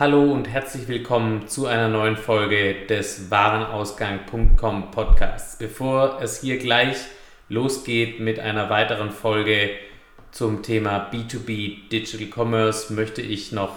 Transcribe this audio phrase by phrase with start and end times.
[0.00, 5.58] Hallo und herzlich willkommen zu einer neuen Folge des Warenausgang.com Podcasts.
[5.58, 6.96] Bevor es hier gleich
[7.50, 9.68] losgeht mit einer weiteren Folge
[10.30, 13.74] zum Thema B2B Digital Commerce, möchte ich noch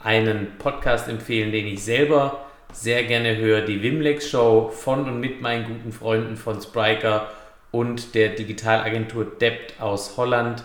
[0.00, 5.40] einen Podcast empfehlen, den ich selber sehr gerne höre, die Wimlex Show von und mit
[5.40, 7.28] meinen guten Freunden von Spriker
[7.72, 10.62] und der Digitalagentur Debt aus Holland.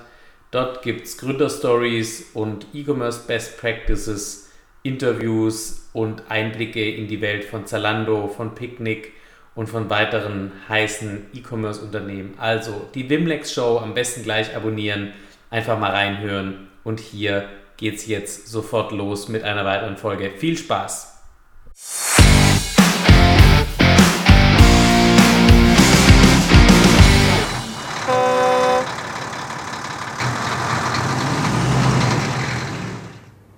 [0.51, 4.50] Dort gibt es Gründerstories und E-Commerce Best Practices,
[4.83, 9.13] Interviews und Einblicke in die Welt von Zalando, von Picnic
[9.55, 12.33] und von weiteren heißen E-Commerce-Unternehmen.
[12.37, 15.13] Also die Wimlex Show am besten gleich abonnieren,
[15.49, 20.31] einfach mal reinhören und hier geht es jetzt sofort los mit einer weiteren Folge.
[20.31, 22.10] Viel Spaß!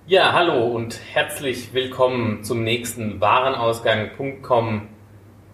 [0.06, 4.88] Ja, hallo und herzlich willkommen zum nächsten Warenausgang.com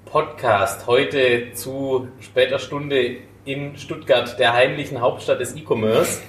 [0.06, 0.88] Podcast.
[0.88, 6.22] Heute zu später Stunde in Stuttgart, der heimlichen Hauptstadt des E-Commerce.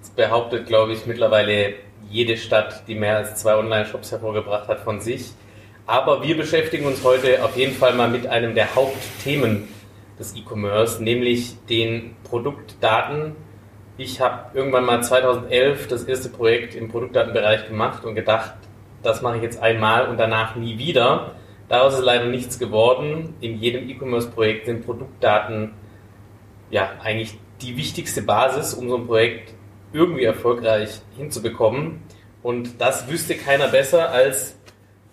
[0.00, 1.74] Das behauptet, glaube ich, mittlerweile
[2.08, 5.32] jede Stadt, die mehr als zwei Online-Shops hervorgebracht hat, von sich.
[5.86, 9.68] Aber wir beschäftigen uns heute auf jeden Fall mal mit einem der Hauptthemen
[10.18, 13.36] des E-Commerce, nämlich den Produktdaten
[13.98, 18.54] ich habe irgendwann mal 2011 das erste Projekt im Produktdatenbereich gemacht und gedacht,
[19.02, 21.32] das mache ich jetzt einmal und danach nie wieder.
[21.68, 23.34] Daraus ist leider nichts geworden.
[23.40, 25.72] In jedem E-Commerce-Projekt sind Produktdaten
[26.70, 29.54] ja eigentlich die wichtigste Basis, um so ein Projekt
[29.92, 32.02] irgendwie erfolgreich hinzubekommen.
[32.42, 34.58] Und das wüsste keiner besser als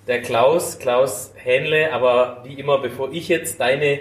[0.08, 1.94] der Klaus, Klaus Hähnle.
[1.94, 4.00] Aber wie immer, bevor ich jetzt deine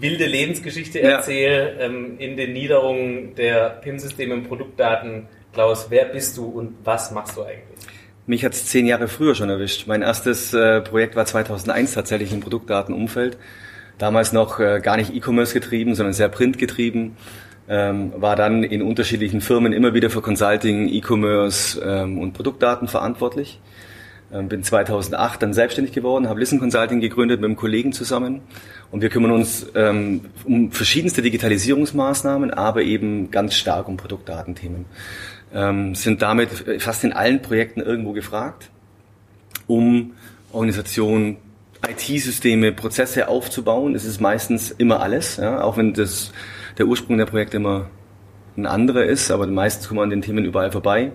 [0.00, 1.86] wilde Lebensgeschichte erzähle ja.
[1.86, 5.28] ähm, in den Niederungen der PIM-Systeme und Produktdaten.
[5.52, 7.64] Klaus, wer bist du und was machst du eigentlich?
[8.26, 9.86] Mich hat es zehn Jahre früher schon erwischt.
[9.86, 13.36] Mein erstes äh, Projekt war 2001 tatsächlich im Produktdatenumfeld.
[13.98, 17.16] Damals noch äh, gar nicht E-Commerce getrieben, sondern sehr Print getrieben.
[17.68, 23.60] Ähm, war dann in unterschiedlichen Firmen immer wieder für Consulting, E-Commerce ähm, und Produktdaten verantwortlich.
[24.32, 28.42] Ähm, bin 2008 dann selbstständig geworden, habe Listen Consulting gegründet mit einem Kollegen zusammen
[28.92, 34.84] und wir kümmern uns ähm, um verschiedenste Digitalisierungsmaßnahmen, aber eben ganz stark um Produktdatenthemen.
[35.52, 38.70] Ähm, sind damit fast in allen Projekten irgendwo gefragt,
[39.66, 40.12] um
[40.52, 41.38] Organisationen,
[41.88, 43.96] IT-Systeme, Prozesse aufzubauen.
[43.96, 46.32] Es ist meistens immer alles, ja, auch wenn das,
[46.78, 47.90] der Ursprung der Projekte immer
[48.56, 51.10] ein anderer ist, aber meistens kommen wir an den Themen überall vorbei.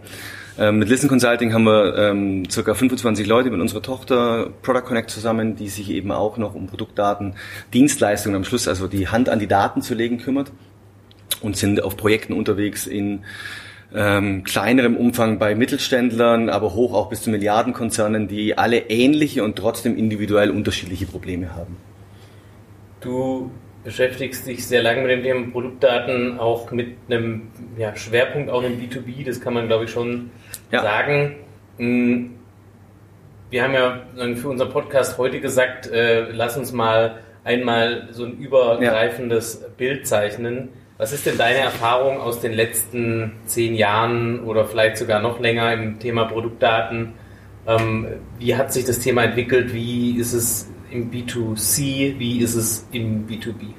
[0.58, 5.10] Ähm, mit Listen Consulting haben wir ähm, circa 25 Leute mit unserer Tochter Product Connect
[5.10, 7.36] zusammen, die sich eben auch noch um Produktdaten,
[7.74, 10.54] Dienstleistungen am Schluss, also die Hand an die Daten zu legen, kümmert
[11.42, 13.26] und sind auf Projekten unterwegs in
[13.94, 19.58] ähm, kleinerem Umfang bei Mittelständlern, aber hoch auch bis zu Milliardenkonzernen, die alle ähnliche und
[19.58, 21.76] trotzdem individuell unterschiedliche Probleme haben.
[23.02, 23.52] Du
[23.86, 28.82] beschäftigst dich sehr lange mit dem Thema Produktdaten, auch mit einem ja, Schwerpunkt auch im
[28.82, 30.32] B2B, das kann man glaube ich schon
[30.72, 30.82] ja.
[30.82, 31.36] sagen.
[31.78, 32.32] Hm,
[33.52, 34.02] wir haben ja
[34.36, 39.68] für unseren Podcast heute gesagt, äh, lass uns mal einmal so ein übergreifendes ja.
[39.78, 40.70] Bild zeichnen.
[40.98, 45.72] Was ist denn deine Erfahrung aus den letzten zehn Jahren oder vielleicht sogar noch länger
[45.74, 47.14] im Thema Produktdaten?
[47.68, 48.08] Ähm,
[48.40, 49.74] wie hat sich das Thema entwickelt?
[49.74, 52.18] Wie ist es im B2C?
[52.18, 53.74] Wie ist es im B2B?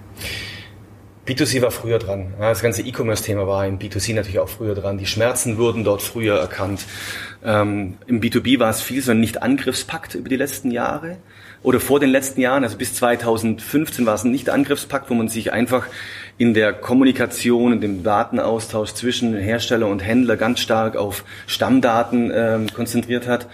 [1.27, 2.35] B2C war früher dran.
[2.39, 4.97] Das ganze E-Commerce-Thema war im B2C natürlich auch früher dran.
[4.97, 6.85] Die Schmerzen wurden dort früher erkannt.
[7.45, 11.17] Ähm, Im B2B war es viel so ein Nicht-Angriffspakt über die letzten Jahre
[11.65, 12.63] oder vor den letzten Jahren.
[12.63, 15.87] Also bis 2015 war es ein Nicht-Angriffspakt, wo man sich einfach
[16.39, 22.67] in der Kommunikation, in dem Datenaustausch zwischen Hersteller und Händler ganz stark auf Stammdaten ähm,
[22.73, 23.49] konzentriert hat.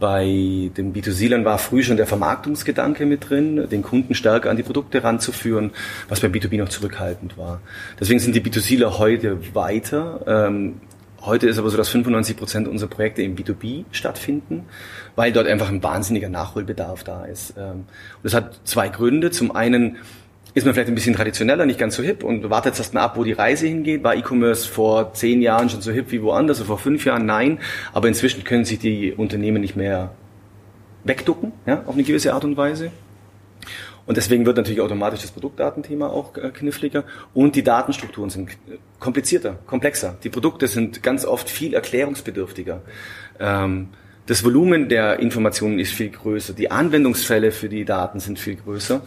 [0.00, 4.62] Bei den B2C-Lern war früh schon der Vermarktungsgedanke mit drin, den Kunden stärker an die
[4.62, 5.72] Produkte ranzuführen,
[6.08, 7.60] was bei B2B noch zurückhaltend war.
[8.00, 10.24] Deswegen sind die B2Cler heute weiter.
[10.26, 10.80] Ähm,
[11.20, 14.64] heute ist aber so, dass 95 Prozent unserer Projekte im B2B stattfinden,
[15.16, 17.52] weil dort einfach ein wahnsinniger Nachholbedarf da ist.
[17.58, 17.86] Ähm, und
[18.22, 19.30] das hat zwei Gründe.
[19.30, 19.98] Zum einen
[20.60, 23.16] ist man vielleicht ein bisschen traditioneller, nicht ganz so hip und wartet erst mal ab,
[23.16, 24.04] wo die Reise hingeht.
[24.04, 27.24] War E-Commerce vor zehn Jahren schon so hip wie woanders oder vor fünf Jahren?
[27.24, 27.58] Nein.
[27.92, 30.10] Aber inzwischen können sich die Unternehmen nicht mehr
[31.04, 32.92] wegducken, ja, auf eine gewisse Art und Weise.
[34.04, 38.50] Und deswegen wird natürlich automatisch das Produktdatenthema auch äh, kniffliger und die Datenstrukturen sind
[38.98, 40.16] komplizierter, komplexer.
[40.24, 42.82] Die Produkte sind ganz oft viel erklärungsbedürftiger.
[43.38, 43.88] Ähm,
[44.26, 49.02] das Volumen der Informationen ist viel größer, die Anwendungsfälle für die Daten sind viel größer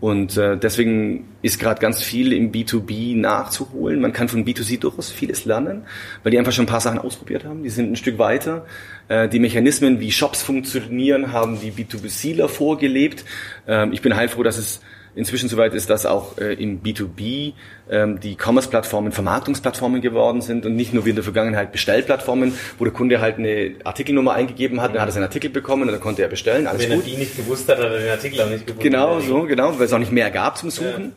[0.00, 4.00] und äh, deswegen ist gerade ganz viel im B2B nachzuholen.
[4.00, 5.84] Man kann von B2C durchaus vieles lernen,
[6.22, 7.62] weil die einfach schon ein paar Sachen ausprobiert haben.
[7.62, 8.66] Die sind ein Stück weiter.
[9.08, 13.24] Äh, die Mechanismen, wie Shops funktionieren, haben die B2B-Sealer vorgelebt.
[13.66, 14.80] Ähm, ich bin heilfroh, dass es
[15.16, 17.52] inzwischen soweit ist, dass auch äh, im B2B
[17.90, 22.84] ähm, die Commerce-Plattformen Vermarktungsplattformen geworden sind und nicht nur wie in der Vergangenheit Bestellplattformen, wo
[22.84, 26.00] der Kunde halt eine Artikelnummer eingegeben hat, dann hat er seinen Artikel bekommen und dann
[26.00, 26.66] konnte er bestellen.
[26.66, 27.06] Alles Wenn gut.
[27.06, 28.82] er die nicht gewusst hat, hat er den Artikel auch nicht gewusst.
[28.82, 31.04] Genau, so, genau, weil es auch nicht mehr gab zum Suchen.
[31.04, 31.10] Ja.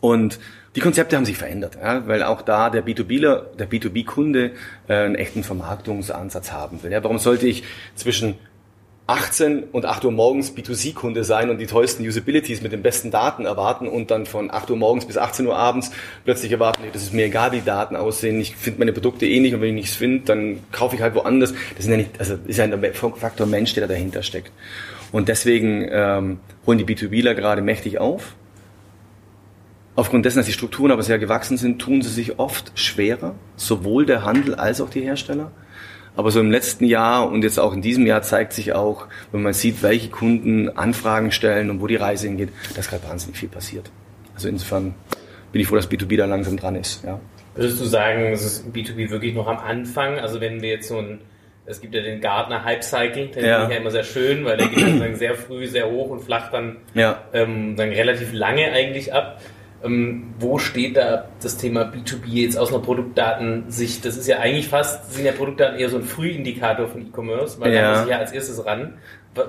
[0.00, 0.38] Und
[0.76, 4.50] die Konzepte haben sich verändert, ja, weil auch da der B2Bler, der B2B-Kunde
[4.88, 6.90] äh, einen echten Vermarktungsansatz haben will.
[6.90, 7.62] Ja, warum sollte ich
[7.94, 8.34] zwischen
[9.06, 13.44] 18 und 8 Uhr morgens B2C-Kunde sein und die tollsten Usabilities mit den besten Daten
[13.44, 15.90] erwarten und dann von 8 Uhr morgens bis 18 Uhr abends
[16.24, 19.26] plötzlich erwarten, nee, das ist mir egal, wie die Daten aussehen, ich finde meine Produkte
[19.26, 21.52] eh nicht und wenn ich nichts finde, dann kaufe ich halt woanders.
[21.76, 24.52] Das ist ja nicht, also ist ja ein Faktor Mensch, der da dahinter steckt.
[25.12, 28.34] Und deswegen ähm, holen die B2Bler gerade mächtig auf.
[29.96, 34.06] Aufgrund dessen, dass die Strukturen aber sehr gewachsen sind, tun sie sich oft schwerer, sowohl
[34.06, 35.52] der Handel als auch die Hersteller.
[36.16, 39.42] Aber so im letzten Jahr und jetzt auch in diesem Jahr zeigt sich auch, wenn
[39.42, 43.48] man sieht, welche Kunden Anfragen stellen und wo die Reise hingeht, dass gerade wahnsinnig viel
[43.48, 43.90] passiert.
[44.34, 44.94] Also insofern
[45.52, 47.04] bin ich froh, dass B2B da langsam dran ist.
[47.04, 47.20] Ja.
[47.54, 50.18] Würdest du sagen, es ist B2B wirklich noch am Anfang?
[50.18, 51.20] Also wenn wir jetzt so ein,
[51.66, 53.64] es gibt ja den Gartner Hype Cycle, der ja.
[53.64, 56.52] ich ja immer sehr schön, weil der geht dann sehr früh, sehr hoch und flacht
[56.52, 57.22] dann, ja.
[57.32, 59.40] ähm, dann relativ lange eigentlich ab.
[59.84, 64.04] Ähm, wo steht da das Thema B2B jetzt aus einer Produktdatensicht?
[64.04, 67.74] Das ist ja eigentlich fast, sind ja Produktdaten eher so ein Frühindikator von E-Commerce, weil
[67.74, 67.82] ja.
[67.82, 68.94] da muss ich ja als erstes ran.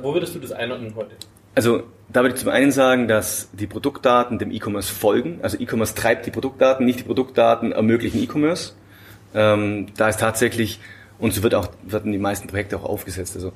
[0.02, 1.16] Wo würdest du das einordnen heute?
[1.56, 5.40] Also da würde ich zum einen sagen, dass die Produktdaten dem E-Commerce folgen.
[5.42, 8.74] Also E-Commerce treibt die Produktdaten, nicht die Produktdaten ermöglichen E-Commerce.
[9.34, 10.80] Ähm, da ist tatsächlich,
[11.18, 13.36] und so wird auch, werden die meisten Projekte auch aufgesetzt.
[13.36, 13.54] Also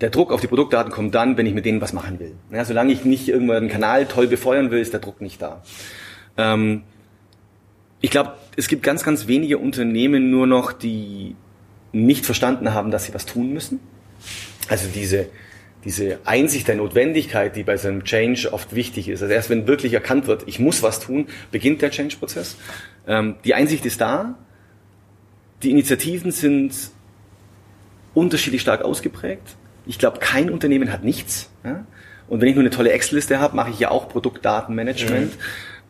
[0.00, 2.34] der Druck auf die Produktdaten kommt dann, wenn ich mit denen was machen will.
[2.50, 5.62] Ja, solange ich nicht irgendwann einen Kanal toll befeuern will, ist der Druck nicht da.
[6.40, 6.82] Ähm,
[8.00, 11.36] ich glaube, es gibt ganz, ganz wenige Unternehmen nur noch, die
[11.92, 13.80] nicht verstanden haben, dass sie was tun müssen.
[14.68, 15.26] Also diese,
[15.84, 19.22] diese Einsicht der Notwendigkeit, die bei so einem Change oft wichtig ist.
[19.22, 22.56] Also erst wenn wirklich erkannt wird, ich muss was tun, beginnt der Change-Prozess.
[23.06, 24.36] Ähm, die Einsicht ist da.
[25.62, 26.74] Die Initiativen sind
[28.14, 29.56] unterschiedlich stark ausgeprägt.
[29.86, 31.50] Ich glaube, kein Unternehmen hat nichts.
[31.64, 31.84] Ja?
[32.28, 35.36] Und wenn ich nur eine tolle Excel-Liste habe, mache ich ja auch Produktdatenmanagement.
[35.36, 35.40] Mhm.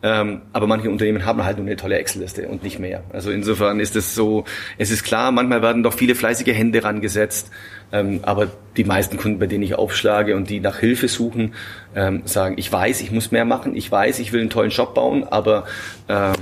[0.03, 3.03] Ähm, aber manche Unternehmen haben halt nur eine tolle Excel-Liste und nicht mehr.
[3.11, 4.45] Also insofern ist es so,
[4.77, 7.51] es ist klar, manchmal werden doch viele fleißige Hände rangesetzt,
[7.91, 11.53] ähm, aber die meisten Kunden, bei denen ich aufschlage und die nach Hilfe suchen,
[11.95, 14.95] ähm, sagen, ich weiß, ich muss mehr machen, ich weiß, ich will einen tollen Shop
[14.95, 15.65] bauen, aber
[16.09, 16.33] ähm,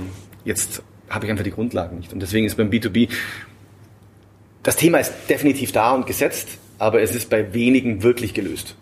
[0.44, 2.12] jetzt habe ich einfach die Grundlagen nicht.
[2.12, 3.10] Und deswegen ist beim B2B,
[4.62, 8.76] das Thema ist definitiv da und gesetzt, aber es ist bei wenigen wirklich gelöst.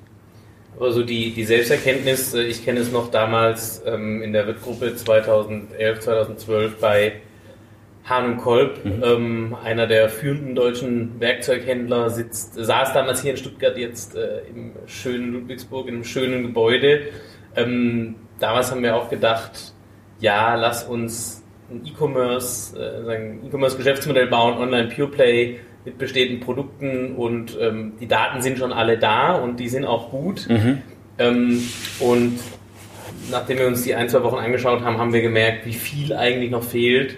[0.76, 4.94] Aber so die, die Selbsterkenntnis, äh, ich kenne es noch damals ähm, in der Wittgruppe
[4.94, 7.12] 2011, 2012 bei
[8.04, 9.02] Hahn und Kolb, mhm.
[9.04, 14.72] ähm, einer der führenden deutschen Werkzeughändler, sitzt, saß damals hier in Stuttgart jetzt äh, im
[14.86, 17.08] schönen Ludwigsburg, in einem schönen Gebäude.
[17.54, 19.74] Ähm, damals haben wir auch gedacht,
[20.20, 27.56] ja, lass uns ein E-Commerce, äh, E-Commerce-Geschäftsmodell bauen, Online Pure Play, mit bestehenden Produkten und
[27.61, 30.46] ähm, die Daten sind schon alle da und die sind auch gut.
[30.49, 30.82] Mhm.
[31.19, 31.62] Ähm,
[32.00, 32.38] und
[33.31, 36.50] nachdem wir uns die ein, zwei Wochen angeschaut haben, haben wir gemerkt, wie viel eigentlich
[36.50, 37.17] noch fehlt,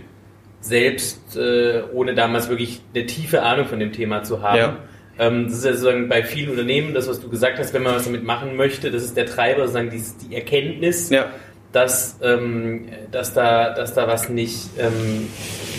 [0.61, 4.59] selbst äh, ohne damals wirklich eine tiefe Ahnung von dem Thema zu haben.
[4.59, 4.77] Ja.
[5.19, 7.95] Ähm, das ist ja sozusagen bei vielen Unternehmen, das, was du gesagt hast, wenn man
[7.95, 11.27] was damit machen möchte, das ist der Treiber, sozusagen die, die Erkenntnis, ja.
[11.73, 15.29] dass, ähm, dass, da, dass da was nicht, ähm,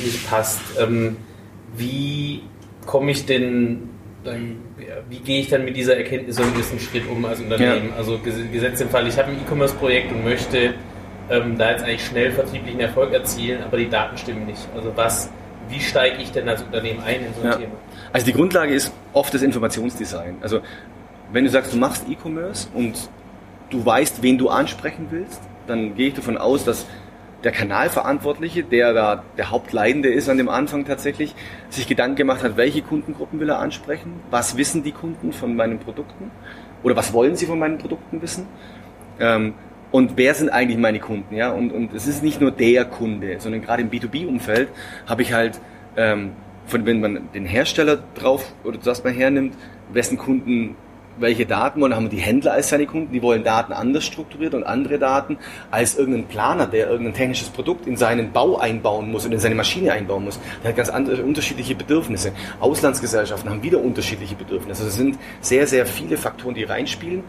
[0.04, 0.60] nicht passt.
[0.80, 1.16] Ähm,
[1.76, 2.42] wie
[2.92, 3.88] komme ich denn,
[4.26, 4.58] dann,
[5.10, 7.90] wie gehe ich dann mit dieser Erkenntnis so einen gewissen Schritt um als Unternehmen?
[7.90, 7.96] Ja.
[7.96, 10.74] Also gesetzt im Fall, ich habe ein E-Commerce-Projekt und möchte
[11.30, 14.68] ähm, da jetzt eigentlich schnell vertrieblichen Erfolg erzielen, aber die Daten stimmen nicht.
[14.76, 15.30] Also was,
[15.70, 17.56] wie steige ich denn als Unternehmen ein in so ein ja.
[17.56, 17.72] Thema?
[18.12, 20.40] Also die Grundlage ist oft das Informationsdesign.
[20.42, 20.60] Also
[21.32, 23.10] wenn du sagst, du machst E-Commerce und
[23.70, 26.86] du weißt, wen du ansprechen willst, dann gehe ich davon aus, dass
[27.44, 31.36] der Kanalverantwortliche, der da der Hauptleidende ist an dem Anfang tatsächlich,
[31.70, 35.80] sich Gedanken gemacht hat, welche Kundengruppen will er ansprechen, was wissen die Kunden von meinen
[35.80, 36.32] Produkten?
[36.84, 38.48] Oder was wollen sie von meinen Produkten wissen?
[39.20, 39.54] Ähm,
[39.92, 41.52] und wer sind eigentlich meine Kunden, ja?
[41.52, 44.70] Und, und es ist nicht nur der Kunde, sondern gerade im B2B-Umfeld
[45.06, 45.60] habe ich halt
[45.98, 46.32] ähm,
[46.66, 49.56] von, wenn man den Hersteller drauf oder das mal hernimmt,
[49.92, 50.76] wessen Kunden
[51.18, 54.64] welche Daten wollen, haben die Händler als seine Kunden, die wollen Daten anders strukturiert und
[54.64, 55.38] andere Daten
[55.70, 59.56] als irgendein Planer, der irgendein technisches Produkt in seinen Bau einbauen muss und in seine
[59.56, 60.40] Maschine einbauen muss.
[60.64, 62.32] Der hat ganz andere, unterschiedliche Bedürfnisse.
[62.60, 64.84] Auslandsgesellschaften haben wieder unterschiedliche Bedürfnisse.
[64.84, 67.24] Also es sind sehr, sehr viele Faktoren, die reinspielen.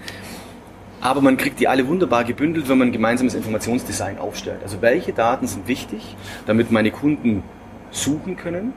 [1.01, 4.61] Aber man kriegt die alle wunderbar gebündelt, wenn man ein gemeinsames Informationsdesign aufstellt.
[4.63, 7.43] Also welche Daten sind wichtig, damit meine Kunden
[7.91, 8.73] suchen können,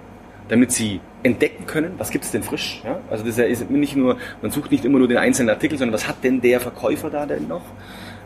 [0.47, 2.81] damit sie entdecken können, was gibt es denn frisch.
[2.83, 2.99] Ja?
[3.09, 6.07] Also das ist nicht nur, man sucht nicht immer nur den einzelnen Artikel, sondern was
[6.07, 7.63] hat denn der Verkäufer da denn noch?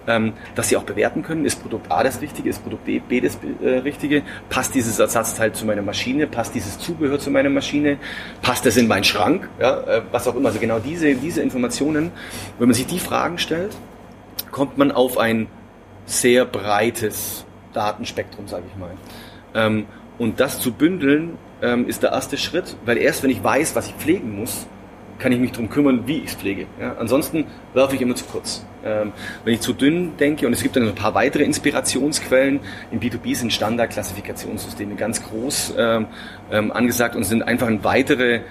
[0.08, 3.38] Ähm, dass sie auch bewerten können, ist Produkt A das Richtige, ist Produkt B, das
[3.62, 7.98] äh, Richtige, passt dieses Ersatzteil zu meiner Maschine, passt dieses Zubehör zu meiner Maschine,
[8.42, 9.82] passt das in meinen Schrank, ja?
[9.82, 10.48] äh, was auch immer.
[10.48, 12.12] Also genau diese, diese Informationen,
[12.58, 13.76] wenn man sich die Fragen stellt,
[14.52, 15.48] kommt man auf ein
[16.06, 18.92] sehr breites Datenspektrum, sage ich mal.
[19.54, 19.86] Ähm,
[20.18, 23.88] und das zu bündeln ähm, ist der erste Schritt, weil erst wenn ich weiß, was
[23.88, 24.68] ich pflegen muss,
[25.20, 26.66] kann ich mich darum kümmern, wie ich es pflege.
[26.80, 26.96] Ja?
[26.98, 28.66] Ansonsten werfe ich immer zu kurz.
[28.84, 29.12] Ähm,
[29.44, 32.62] wenn ich zu dünn denke, und es gibt dann ein paar weitere Inspirationsquellen,
[32.92, 36.08] im B2B sind Standardklassifikationssysteme ganz groß ähm,
[36.51, 38.42] ähm, angesagt und sind einfach eine weitere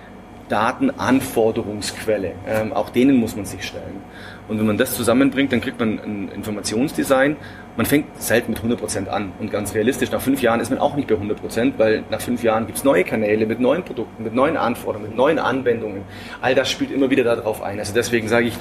[0.49, 2.33] Datenanforderungsquelle.
[2.47, 4.03] Ähm, auch denen muss man sich stellen.
[4.49, 7.37] Und wenn man das zusammenbringt, dann kriegt man ein Informationsdesign.
[7.77, 9.33] Man fängt selten mit 100% an.
[9.39, 12.43] Und ganz realistisch, nach fünf Jahren ist man auch nicht bei 100%, weil nach fünf
[12.43, 16.03] Jahren gibt es neue Kanäle mit neuen Produkten, mit neuen Anforderungen, mit neuen Anwendungen.
[16.41, 17.79] All das spielt immer wieder darauf ein.
[17.79, 18.59] Also deswegen sage ich,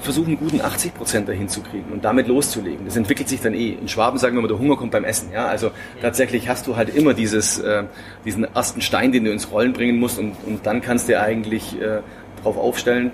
[0.00, 2.84] versuchen, guten 80 Prozent dahin zu kriegen und damit loszulegen.
[2.84, 3.70] Das entwickelt sich dann eh.
[3.70, 5.30] In Schwaben sagen wir immer, der Hunger kommt beim Essen.
[5.32, 7.84] Ja, also tatsächlich hast du halt immer dieses, äh,
[8.24, 11.80] diesen ersten Stein, den du ins Rollen bringen musst und, und dann kannst du eigentlich
[11.80, 12.00] äh,
[12.42, 13.12] drauf aufstellen.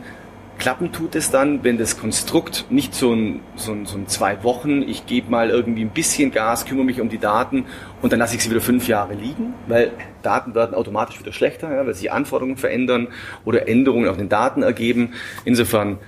[0.59, 4.43] Klappen tut es dann, wenn das Konstrukt nicht so ein, so ein, so ein zwei
[4.43, 7.67] Wochen, ich gebe mal irgendwie ein bisschen Gas, kümmere mich um die Daten
[8.03, 9.93] und dann lasse ich sie wieder fünf Jahre liegen, weil
[10.23, 13.09] Daten werden automatisch wieder schlechter, ja, weil sich Anforderungen verändern
[13.45, 15.13] oder Änderungen auf den Daten ergeben.
[15.45, 15.99] Insofern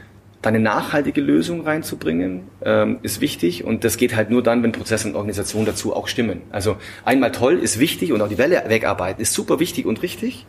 [0.46, 5.04] eine nachhaltige Lösung reinzubringen, ähm, ist wichtig und das geht halt nur dann, wenn Prozess
[5.04, 6.42] und Organisation dazu auch stimmen.
[6.50, 10.46] Also einmal toll ist wichtig und auch die Welle wegarbeiten ist super wichtig und richtig,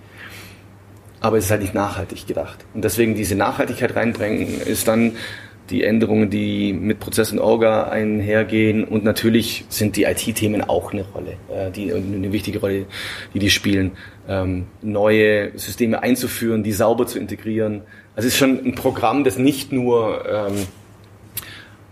[1.20, 2.66] aber es ist halt nicht nachhaltig gedacht.
[2.74, 5.14] Und deswegen diese Nachhaltigkeit reinbringen ist dann
[5.70, 11.04] die Änderungen, die mit Prozess und Orga einhergehen und natürlich sind die IT-Themen auch eine
[11.04, 12.86] Rolle, äh, die eine wichtige Rolle,
[13.34, 13.92] die die spielen,
[14.30, 17.82] ähm, neue Systeme einzuführen, die sauber zu integrieren,
[18.16, 20.66] also es ist schon ein Programm, das nicht nur, ähm,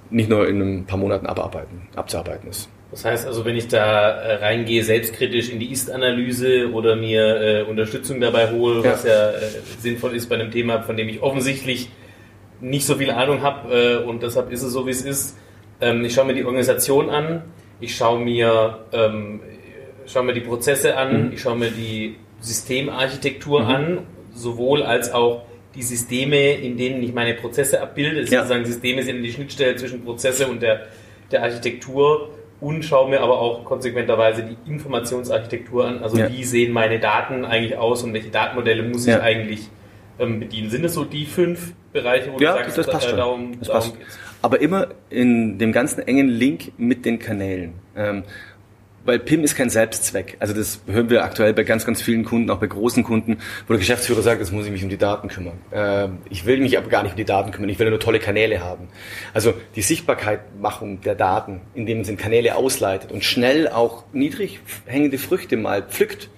[0.09, 2.69] nicht nur in ein paar Monaten abarbeiten, abzuarbeiten ist.
[2.95, 7.63] Das heißt also, wenn ich da äh, reingehe, selbstkritisch in die Ist-Analyse oder mir äh,
[7.63, 8.93] Unterstützung dabei hole, ja.
[8.93, 9.41] was ja äh,
[9.79, 11.89] sinnvoll ist bei einem Thema, von dem ich offensichtlich
[12.61, 15.37] nicht so viel Ahnung habe äh, und deshalb ist es so, wie es ist.
[15.81, 17.41] Ähm, ich schaue mir die Organisation an,
[17.81, 19.41] ich schaue mir, ähm,
[20.05, 21.33] schaue mir die Prozesse an, mhm.
[21.33, 23.67] ich schaue mir die Systemarchitektur mhm.
[23.67, 23.99] an,
[24.33, 25.43] sowohl als auch
[25.75, 28.21] die Systeme, in denen ich meine Prozesse abbilde.
[28.21, 28.43] Ja.
[28.43, 30.87] Sozusagen Systeme sind die Schnittstelle zwischen Prozesse und der,
[31.29, 32.29] der Architektur
[32.65, 36.01] und schaue mir aber auch konsequenterweise die Informationsarchitektur an.
[36.01, 36.31] Also ja.
[36.31, 39.17] wie sehen meine Daten eigentlich aus und welche Datenmodelle muss ja.
[39.17, 39.69] ich eigentlich
[40.17, 40.71] ähm, bedienen.
[40.71, 43.67] Sind es so die fünf Bereiche, wo ja, du sagst, das passt äh, darum, das
[43.67, 43.97] darum passt.
[44.41, 47.73] Aber immer in dem ganzen engen Link mit den Kanälen.
[47.95, 48.23] Ähm,
[49.05, 50.35] weil PIM ist kein Selbstzweck.
[50.39, 53.73] Also das hören wir aktuell bei ganz, ganz vielen Kunden, auch bei großen Kunden, wo
[53.73, 55.59] der Geschäftsführer sagt, jetzt muss ich mich um die Daten kümmern.
[55.71, 58.19] Äh, ich will mich aber gar nicht um die Daten kümmern, ich will nur tolle
[58.19, 58.87] Kanäle haben.
[59.33, 65.57] Also die Sichtbarkeitmachung der Daten, indem man Kanäle ausleitet und schnell auch niedrig hängende Früchte
[65.57, 66.29] mal pflückt,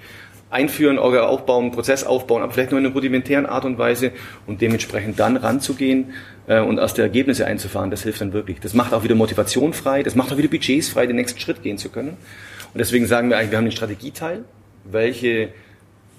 [0.50, 4.12] einführen, aufbauen, Prozess aufbauen, aber vielleicht nur in einer rudimentären Art und Weise
[4.46, 6.14] und dementsprechend dann ranzugehen
[6.48, 8.60] äh, und erste Ergebnisse einzufahren, das hilft dann wirklich.
[8.60, 11.64] Das macht auch wieder Motivation frei, das macht auch wieder Budgets frei, den nächsten Schritt
[11.64, 12.18] gehen zu können.
[12.74, 14.44] Und deswegen sagen wir eigentlich, wir haben den Strategieteil,
[14.84, 15.50] welche,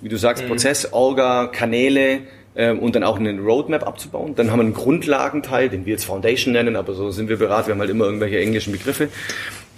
[0.00, 0.49] wie du sagst, mhm.
[0.49, 2.21] Prozess, Orga, Kanäle
[2.55, 4.35] äh, und dann auch einen Roadmap abzubauen.
[4.35, 7.69] Dann haben wir einen Grundlagenteil, den wir jetzt Foundation nennen, aber so sind wir beraten,
[7.69, 9.09] wir haben halt immer irgendwelche englischen Begriffe.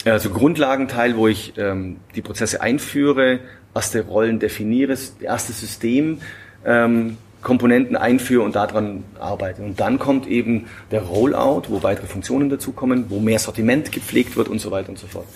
[0.04, 3.40] Also Grundlagenteil, wo ich ähm, die Prozesse einführe,
[3.74, 6.20] erste Rollen definiere, erstes System
[6.64, 9.62] ähm, Komponenten einführe und daran arbeite.
[9.62, 14.48] Und dann kommt eben der Rollout, wo weitere Funktionen dazukommen, wo mehr Sortiment gepflegt wird
[14.48, 15.26] und so weiter und so fort.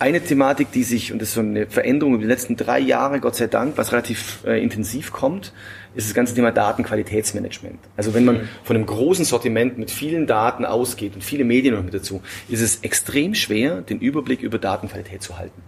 [0.00, 3.18] Eine Thematik, die sich, und das ist so eine Veränderung über die letzten drei Jahre,
[3.18, 5.52] Gott sei Dank, was relativ äh, intensiv kommt,
[5.96, 7.80] ist das ganze Thema Datenqualitätsmanagement.
[7.96, 8.48] Also wenn man mhm.
[8.62, 12.60] von einem großen Sortiment mit vielen Daten ausgeht und viele Medien noch mit dazu, ist
[12.60, 15.60] es extrem schwer, den Überblick über Datenqualität zu halten.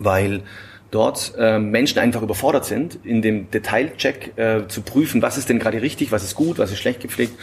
[0.00, 0.42] Weil
[0.90, 5.60] dort äh, Menschen einfach überfordert sind, in dem Detailcheck äh, zu prüfen, was ist denn
[5.60, 7.38] gerade richtig, was ist gut, was ist schlecht gepflegt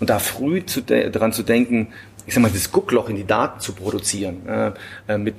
[0.00, 1.88] und da früh zu daran zu denken,
[2.26, 4.72] ich sag mal, das Guckloch in die Daten zu produzieren, äh,
[5.08, 5.36] äh, mit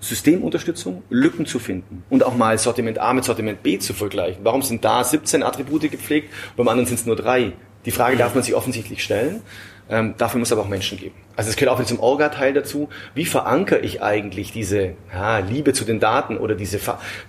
[0.00, 4.44] Systemunterstützung, Lücken zu finden und auch mal Sortiment A mit Sortiment B zu vergleichen.
[4.44, 7.52] Warum sind da 17 Attribute gepflegt, beim anderen sind es nur drei?
[7.84, 9.42] Die Frage darf man sich offensichtlich stellen.
[9.88, 11.14] Ähm, dafür muss es aber auch Menschen geben.
[11.36, 12.88] Also es gehört auch zum Orga-Teil dazu.
[13.14, 16.78] Wie verankere ich eigentlich diese ja, Liebe zu den Daten oder diese,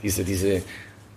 [0.03, 0.61] diese, diese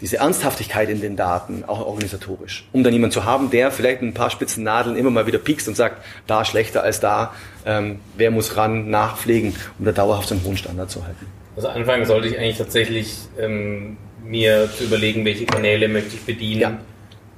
[0.00, 4.15] diese Ernsthaftigkeit in den Daten, auch organisatorisch, um dann jemanden zu haben, der vielleicht ein
[4.15, 7.35] paar spitzen Nadeln immer mal wieder piekst und sagt, da schlechter als da,
[7.65, 11.26] ähm, wer muss ran, nachpflegen, um da dauerhaft einen hohen Standard zu halten.
[11.57, 16.61] Also anfangen sollte ich eigentlich tatsächlich ähm, mir zu überlegen, welche Kanäle möchte ich bedienen.
[16.61, 16.79] Ja.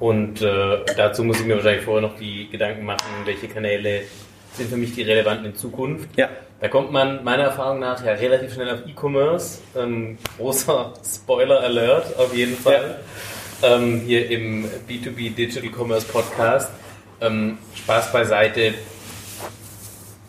[0.01, 4.03] Und äh, dazu muss ich mir wahrscheinlich vorher noch die Gedanken machen, welche Kanäle
[4.53, 6.09] sind für mich die relevanten in Zukunft.
[6.17, 6.29] Ja.
[6.61, 9.61] Da kommt man meiner Erfahrung nach ja relativ schnell auf E-Commerce.
[9.77, 12.99] Ähm, großer Spoiler Alert auf jeden Fall.
[13.63, 13.77] Ja.
[13.77, 16.73] Ähm, hier im B2B Digital Commerce Podcast.
[17.21, 18.75] Ähm, Spaß beiseite.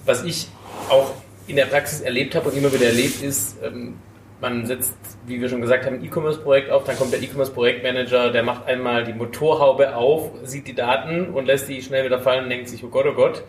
[0.06, 0.48] Was ich
[0.90, 1.14] auch
[1.48, 3.96] in der Praxis erlebt habe und immer wieder erlebt ist, ähm,
[4.40, 4.94] man setzt,
[5.26, 9.04] wie wir schon gesagt haben, ein E-Commerce-Projekt auf, dann kommt der E-Commerce-Projektmanager, der macht einmal
[9.04, 12.84] die Motorhaube auf, sieht die Daten und lässt die schnell wieder fallen und denkt sich,
[12.84, 13.44] oh Gott, oh Gott,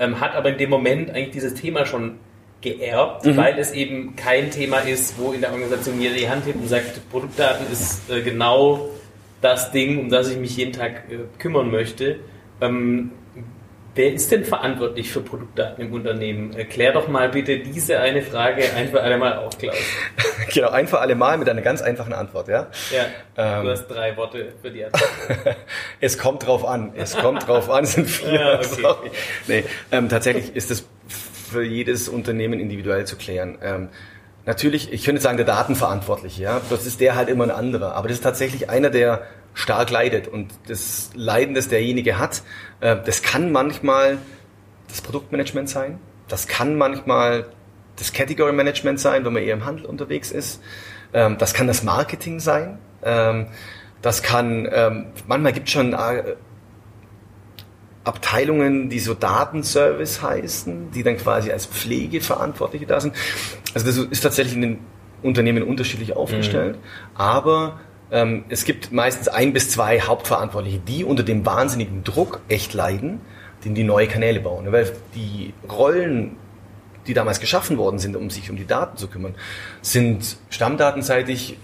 [0.00, 2.16] ähm, hat aber in dem Moment eigentlich dieses Thema schon
[2.62, 3.36] geerbt, mhm.
[3.36, 6.68] weil es eben kein Thema ist, wo in der Organisation jeder die Hand hebt und
[6.68, 8.88] sagt, Produktdaten ist äh, genau
[9.40, 12.18] das Ding, um das ich mich jeden Tag äh, kümmern möchte.
[12.60, 13.12] Ähm,
[13.94, 16.52] Wer ist denn verantwortlich für Produktdaten im Unternehmen?
[16.54, 19.74] Erklär doch mal bitte diese eine Frage ein für alle Mal auf, Klaus.
[20.54, 22.68] genau, ein für alle Mal mit einer ganz einfachen Antwort, ja?
[22.92, 23.06] Ja,
[23.58, 25.56] ähm, du hast drei Worte für die Antwort.
[26.00, 28.30] es kommt drauf an, es kommt drauf an, es sind vier.
[28.40, 28.64] Ja, okay.
[28.80, 29.10] Sorry.
[29.48, 30.86] Nee, ähm, tatsächlich ist es
[31.50, 33.58] für jedes Unternehmen individuell zu klären.
[33.60, 33.88] Ähm,
[34.46, 38.06] natürlich, ich könnte sagen, der Datenverantwortliche, ja, das ist der halt immer ein anderer, aber
[38.06, 39.22] das ist tatsächlich einer, der
[39.54, 42.42] stark leidet und das Leiden, das derjenige hat,
[42.80, 44.18] äh, das kann manchmal
[44.88, 47.46] das Produktmanagement sein, das kann manchmal
[47.96, 50.62] das Category Management sein, wenn man eher im Handel unterwegs ist,
[51.12, 53.46] ähm, das kann das Marketing sein, ähm,
[54.02, 56.36] das kann, ähm, manchmal gibt es schon äh,
[58.04, 63.14] Abteilungen, die so Datenservice heißen, die dann quasi als Pflegeverantwortliche da sind.
[63.74, 64.78] Also das ist tatsächlich in den
[65.22, 67.20] Unternehmen unterschiedlich aufgestellt, mhm.
[67.20, 67.78] aber
[68.12, 73.20] ähm, es gibt meistens ein bis zwei Hauptverantwortliche, die unter dem wahnsinnigen Druck echt leiden,
[73.64, 74.70] den die neue Kanäle bauen.
[74.72, 76.36] Weil die Rollen,
[77.06, 79.34] die damals geschaffen worden sind, um sich um die Daten zu kümmern,
[79.82, 81.56] sind stammdatenseitig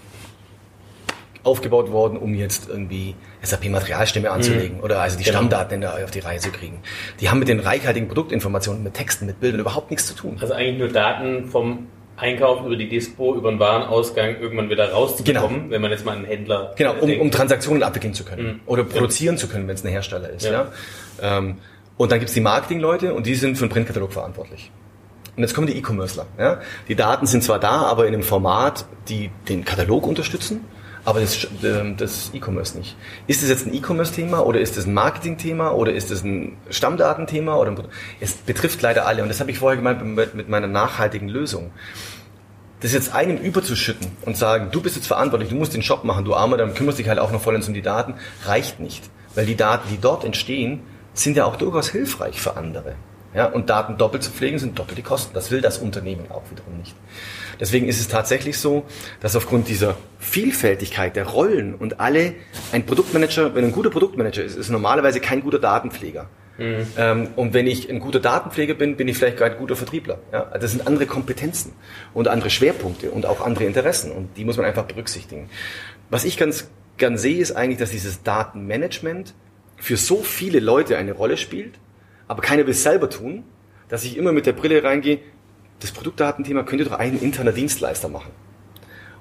[1.43, 4.83] aufgebaut worden, um jetzt irgendwie SAP-Materialstimme anzulegen mhm.
[4.83, 5.37] oder also die genau.
[5.37, 6.79] Stammdaten der, auf die Reihe zu kriegen.
[7.21, 10.37] Die haben mit den reichhaltigen Produktinformationen, mit Texten, mit Bildern überhaupt nichts zu tun.
[10.41, 15.57] Also eigentlich nur Daten vom Einkauf über die Dispo, über den Warenausgang irgendwann wieder rauszubekommen,
[15.57, 15.69] genau.
[15.69, 16.73] wenn man jetzt mal einen Händler.
[16.75, 18.59] Genau, um, um Transaktionen abwickeln zu können mhm.
[18.65, 19.41] oder produzieren ja.
[19.41, 20.45] zu können, wenn es ein Hersteller ist.
[20.45, 20.51] Ja.
[21.21, 21.37] ja?
[21.37, 21.57] Ähm,
[21.95, 24.71] und dann gibt's die Marketingleute und die sind für den Printkatalog verantwortlich.
[25.35, 26.25] Und jetzt kommen die E-Commercer.
[26.39, 26.59] Ja?
[26.87, 30.65] Die Daten sind zwar da, aber in einem Format, die den Katalog unterstützen,
[31.07, 32.97] aber das, ähm, das E-Commerce nicht.
[33.27, 37.55] Ist das jetzt ein E-Commerce-Thema oder ist das ein Marketing-Thema oder ist das ein Stammdatenthema?
[37.55, 37.73] Oder
[38.19, 40.03] es betrifft leider alle und das habe ich vorher gemeint
[40.35, 41.71] mit meiner nachhaltigen Lösung.
[42.81, 46.25] Das jetzt einem überzuschütten und sagen, du bist jetzt verantwortlich, du musst den Shop machen,
[46.25, 49.09] du Armer, dann kümmerst dich halt auch noch vollends um die Daten, reicht nicht.
[49.33, 50.81] Weil die Daten, die dort entstehen,
[51.13, 52.95] sind ja auch durchaus hilfreich für andere.
[53.33, 55.33] Ja, und Daten doppelt zu pflegen sind doppelte Kosten.
[55.33, 56.95] Das will das Unternehmen auch wiederum nicht.
[57.59, 58.85] Deswegen ist es tatsächlich so,
[59.19, 62.33] dass aufgrund dieser Vielfältigkeit der Rollen und alle,
[62.71, 66.29] ein Produktmanager, wenn ein guter Produktmanager ist, ist normalerweise kein guter Datenpfleger.
[66.57, 66.87] Mhm.
[66.97, 70.19] Ähm, und wenn ich ein guter Datenpfleger bin, bin ich vielleicht gar ein guter Vertriebler.
[70.31, 70.45] Ja?
[70.59, 71.73] Das sind andere Kompetenzen
[72.13, 75.49] und andere Schwerpunkte und auch andere Interessen und die muss man einfach berücksichtigen.
[76.09, 79.33] Was ich ganz gern sehe, ist eigentlich, dass dieses Datenmanagement
[79.77, 81.75] für so viele Leute eine Rolle spielt,
[82.27, 83.43] aber keiner will es selber tun,
[83.89, 85.19] dass ich immer mit der Brille reingehe,
[85.79, 88.31] das Produktdatenthema könnte doch ein interner Dienstleister machen.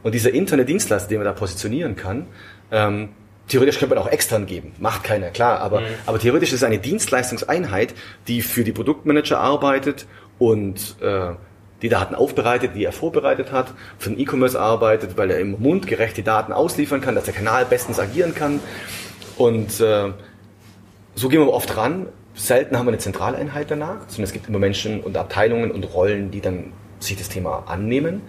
[0.03, 2.27] Und dieser interne Dienstleister, den man da positionieren kann,
[2.71, 3.11] ähm,
[3.49, 5.87] theoretisch könnte man auch extern geben, macht keiner, klar, aber, mhm.
[6.07, 7.95] aber theoretisch ist es eine Dienstleistungseinheit,
[8.29, 10.07] die für die Produktmanager arbeitet
[10.39, 11.33] und äh,
[11.83, 16.17] die Daten aufbereitet, die er vorbereitet hat, für den E-Commerce arbeitet, weil er im mundgerecht
[16.17, 18.61] die Daten ausliefern kann, dass der Kanal bestens agieren kann.
[19.37, 20.13] Und äh,
[21.15, 22.07] so gehen wir oft ran.
[22.37, 26.31] Selten haben wir eine Zentraleinheit danach, sondern es gibt immer Menschen und Abteilungen und Rollen,
[26.31, 28.23] die dann sich das Thema annehmen,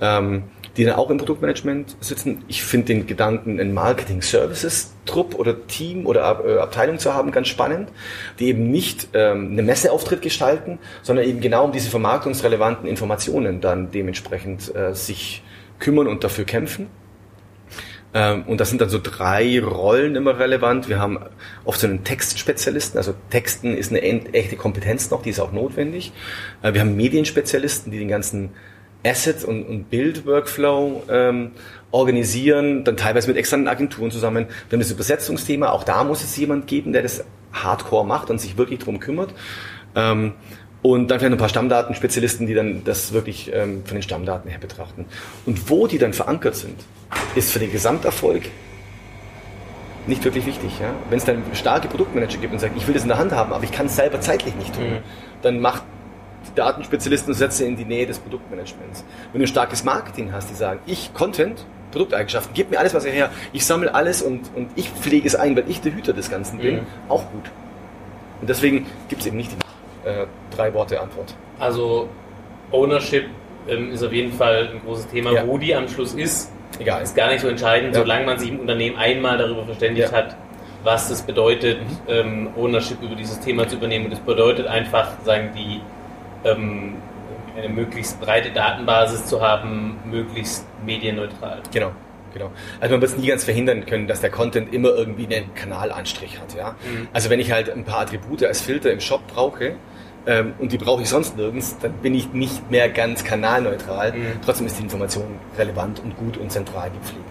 [0.00, 0.44] ähm,
[0.76, 2.44] die dann auch im Produktmanagement sitzen.
[2.46, 7.90] Ich finde den Gedanken, einen Marketing-Services-Trupp oder Team oder äh, Abteilung zu haben, ganz spannend,
[8.38, 13.90] die eben nicht ähm, eine Messeauftritt gestalten, sondern eben genau um diese vermarktungsrelevanten Informationen dann
[13.90, 15.42] dementsprechend äh, sich
[15.80, 16.86] kümmern und dafür kämpfen.
[18.14, 20.88] Ähm, und das sind dann so drei Rollen immer relevant.
[20.88, 21.18] Wir haben
[21.64, 26.12] oft so einen Textspezialisten, also Texten ist eine echte Kompetenz noch, die ist auch notwendig.
[26.62, 28.50] Äh, wir haben Medienspezialisten, die den ganzen
[29.04, 31.52] Asset- und, und Bild-Workflow ähm,
[31.90, 34.46] organisieren, dann teilweise mit externen Agenturen zusammen.
[34.68, 38.40] Wir haben das Übersetzungsthema, auch da muss es jemand geben, der das hardcore macht und
[38.40, 39.32] sich wirklich drum kümmert.
[39.94, 40.34] Ähm,
[40.82, 44.58] und dann vielleicht ein paar Stammdatenspezialisten, die dann das wirklich ähm, von den Stammdaten her
[44.60, 45.06] betrachten.
[45.44, 46.76] Und wo die dann verankert sind,
[47.34, 48.42] ist für den Gesamterfolg
[50.06, 50.78] nicht wirklich wichtig.
[50.80, 50.94] Ja?
[51.10, 53.52] Wenn es dann starke Produktmanager gibt und sagt, ich will das in der Hand haben,
[53.52, 54.98] aber ich kann es selber zeitlich nicht tun, mhm.
[55.42, 55.82] dann macht
[56.48, 59.04] die Datenspezialisten und setze in die Nähe des Produktmanagements.
[59.32, 62.54] Wenn du ein starkes Marketing hast, die sagen, ich Content, Produkteigenschaften.
[62.54, 63.30] Gebt mir alles, was ihr her.
[63.52, 66.58] Ich sammle alles und, und ich pflege es ein, weil ich der Hüter des Ganzen
[66.58, 66.76] bin.
[66.76, 66.86] Mhm.
[67.08, 67.50] Auch gut.
[68.40, 69.56] Und deswegen gibt es eben nicht die
[70.04, 71.34] äh, drei Worte Antwort.
[71.58, 72.08] Also
[72.70, 73.26] Ownership
[73.68, 75.32] ähm, ist auf jeden Fall ein großes Thema.
[75.32, 75.46] Ja.
[75.46, 77.02] Wo die am Schluss ist, Egal.
[77.02, 78.00] ist gar nicht so entscheidend, ja.
[78.00, 80.16] solange man sich im Unternehmen einmal darüber verständigt ja.
[80.16, 80.36] hat,
[80.84, 81.96] was es bedeutet, mhm.
[82.08, 84.06] ähm, Ownership über dieses Thema zu übernehmen.
[84.06, 85.80] Und es bedeutet einfach, sagen die,
[86.44, 86.96] ähm,
[87.56, 91.60] eine möglichst breite Datenbasis zu haben, möglichst medienneutral.
[91.72, 91.90] Genau.
[92.34, 92.50] Genau.
[92.80, 96.38] Also man wird es nie ganz verhindern können, dass der Content immer irgendwie einen Kanalanstrich
[96.40, 96.54] hat.
[96.54, 96.70] Ja?
[96.70, 97.08] Mhm.
[97.12, 99.76] Also wenn ich halt ein paar Attribute als Filter im Shop brauche,
[100.26, 104.12] ähm, und die brauche ich sonst nirgends, dann bin ich nicht mehr ganz kanalneutral.
[104.12, 104.26] Mhm.
[104.44, 107.24] Trotzdem ist die Information relevant und gut und zentral gepflegt.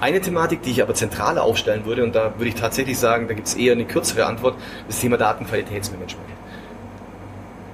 [0.00, 3.34] Eine Thematik, die ich aber zentraler aufstellen würde, und da würde ich tatsächlich sagen, da
[3.34, 4.56] gibt es eher eine kürzere Antwort,
[4.88, 6.28] das Thema Datenqualitätsmanagement.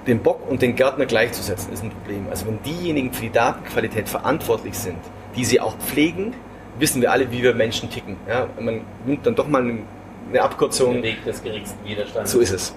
[0.06, 2.26] Den Bock und den Gärtner gleichzusetzen ist ein Problem.
[2.30, 4.98] Also wenn diejenigen für die Datenqualität verantwortlich sind,
[5.36, 6.34] die sie auch pflegen,
[6.80, 8.16] wissen wir alle, wie wir Menschen ticken.
[8.28, 10.94] Ja, man nimmt dann doch mal eine Abkürzung.
[10.94, 12.32] Der Weg des geringsten Widerstands.
[12.32, 12.74] So ist es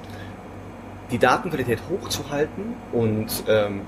[1.13, 3.81] die Datenqualität hochzuhalten und ähm,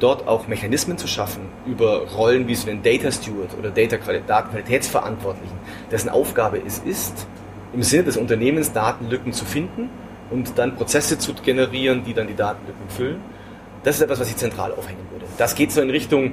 [0.00, 5.56] dort auch Mechanismen zu schaffen über Rollen wie so den Data Steward oder Data Datenqualitätsverantwortlichen,
[5.90, 7.26] dessen Aufgabe es ist,
[7.72, 9.90] im Sinne des Unternehmens Datenlücken zu finden
[10.30, 13.20] und dann Prozesse zu generieren, die dann die Datenlücken füllen.
[13.84, 15.26] Das ist etwas, was ich zentral aufhängen würde.
[15.38, 16.32] Das geht so in Richtung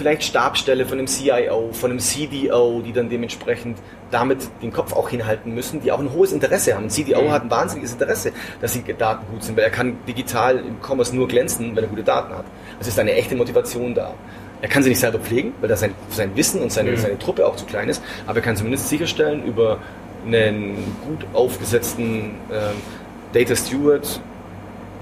[0.00, 3.76] vielleicht Stabstelle von einem CIO, von einem CDO, die dann dementsprechend
[4.10, 6.84] damit den Kopf auch hinhalten müssen, die auch ein hohes Interesse haben.
[6.84, 7.30] Ein CDO mhm.
[7.30, 8.32] hat ein wahnsinniges Interesse,
[8.62, 11.90] dass die Daten gut sind, weil er kann digital im Commerce nur glänzen, wenn er
[11.90, 12.46] gute Daten hat.
[12.80, 14.14] Es ist eine echte Motivation da.
[14.62, 16.96] Er kann sie nicht selber pflegen, weil da sein, sein Wissen und seine, mhm.
[16.96, 19.80] seine Truppe auch zu klein ist, aber er kann zumindest sicherstellen, über
[20.26, 22.76] einen gut aufgesetzten ähm,
[23.34, 24.18] Data Steward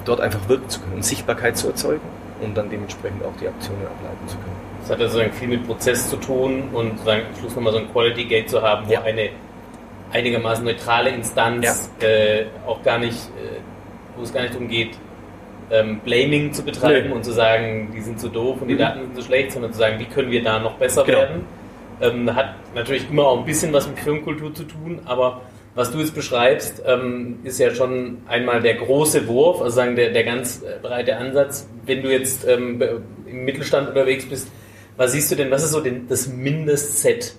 [0.04, 2.02] dort einfach wirken zu können und Sichtbarkeit zu erzeugen
[2.40, 4.67] und dann dementsprechend auch die Aktionen ableiten zu können.
[4.88, 7.92] Das hat also viel mit Prozess zu tun und sagen, am Schluss nochmal so ein
[7.92, 9.02] Quality Gate zu haben, wo ja.
[9.02, 9.28] eine
[10.12, 12.08] einigermaßen neutrale Instanz ja.
[12.08, 13.58] äh, auch gar nicht, äh,
[14.16, 14.92] wo es gar nicht darum geht,
[15.70, 17.14] ähm, Blaming zu betreiben nee.
[17.14, 18.78] und zu sagen, die sind so doof und die mhm.
[18.78, 21.18] Daten sind so schlecht, sondern zu sagen, wie können wir da noch besser genau.
[21.18, 21.44] werden.
[22.00, 25.42] Ähm, hat natürlich immer auch ein bisschen was mit Firmenkultur zu tun, aber
[25.74, 30.12] was du jetzt beschreibst, ähm, ist ja schon einmal der große Wurf, also sagen der,
[30.12, 31.68] der ganz breite Ansatz.
[31.84, 32.82] Wenn du jetzt ähm,
[33.26, 34.48] im Mittelstand unterwegs bist,
[34.98, 37.36] was siehst du denn, was ist so den, das Mindestset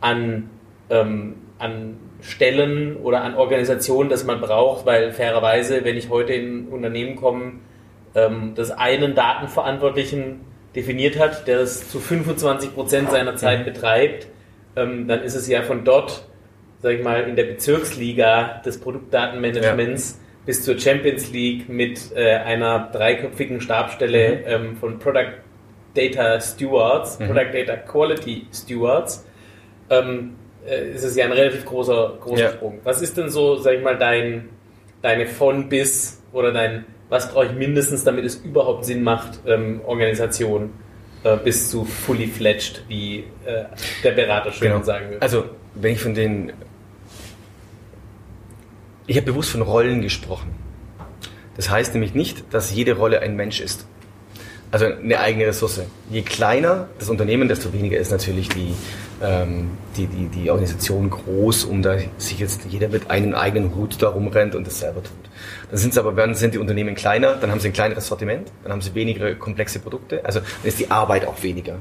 [0.00, 0.50] an,
[0.90, 4.86] ähm, an Stellen oder an Organisationen, das man braucht?
[4.86, 7.52] Weil fairerweise, wenn ich heute in ein Unternehmen komme,
[8.14, 10.40] ähm, das einen Datenverantwortlichen
[10.74, 13.64] definiert hat, der das zu 25 Prozent seiner Zeit mhm.
[13.64, 14.26] betreibt,
[14.74, 16.26] ähm, dann ist es ja von dort,
[16.80, 20.44] sag ich mal, in der Bezirksliga des Produktdatenmanagements ja.
[20.46, 24.44] bis zur Champions League mit äh, einer dreiköpfigen Stabstelle mhm.
[24.46, 25.34] ähm, von Product
[25.94, 27.26] Data Stewards, mhm.
[27.26, 29.26] Product Data Quality Stewards,
[29.90, 32.50] ähm, äh, ist es ja ein relativ großer, großer ja.
[32.52, 32.80] Sprung.
[32.84, 34.48] Was ist denn so, sag ich mal, dein,
[35.02, 39.80] deine von bis oder dein, was brauche ich mindestens, damit es überhaupt Sinn macht, ähm,
[39.84, 40.70] Organisation
[41.24, 43.64] äh, bis zu fully fledged, wie äh,
[44.02, 44.82] der Berater schön genau.
[44.82, 45.22] sagen würde?
[45.22, 46.52] Also, wenn ich von den
[49.06, 50.54] ich habe bewusst von Rollen gesprochen.
[51.56, 53.86] Das heißt nämlich nicht, dass jede Rolle ein Mensch ist.
[54.72, 55.82] Also eine eigene Ressource.
[56.10, 58.74] Je kleiner das Unternehmen, desto weniger ist natürlich die,
[59.22, 64.02] ähm, die, die, die Organisation groß, um da sich jetzt jeder mit einem eigenen Hut
[64.02, 65.12] da rumrennt und das selber tut.
[65.70, 68.50] Dann sind es aber, dann sind die Unternehmen kleiner, dann haben sie ein kleineres Sortiment,
[68.62, 71.76] dann haben sie weniger komplexe Produkte, also dann ist die Arbeit auch weniger.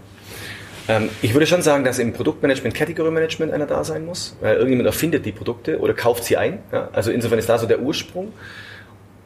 [0.90, 4.56] Ähm, ich würde schon sagen, dass im Produktmanagement Category Management einer da sein muss, weil
[4.56, 6.60] irgendjemand erfindet die Produkte oder kauft sie ein.
[6.74, 6.90] Ja?
[6.92, 8.34] Also insofern ist da so der Ursprung.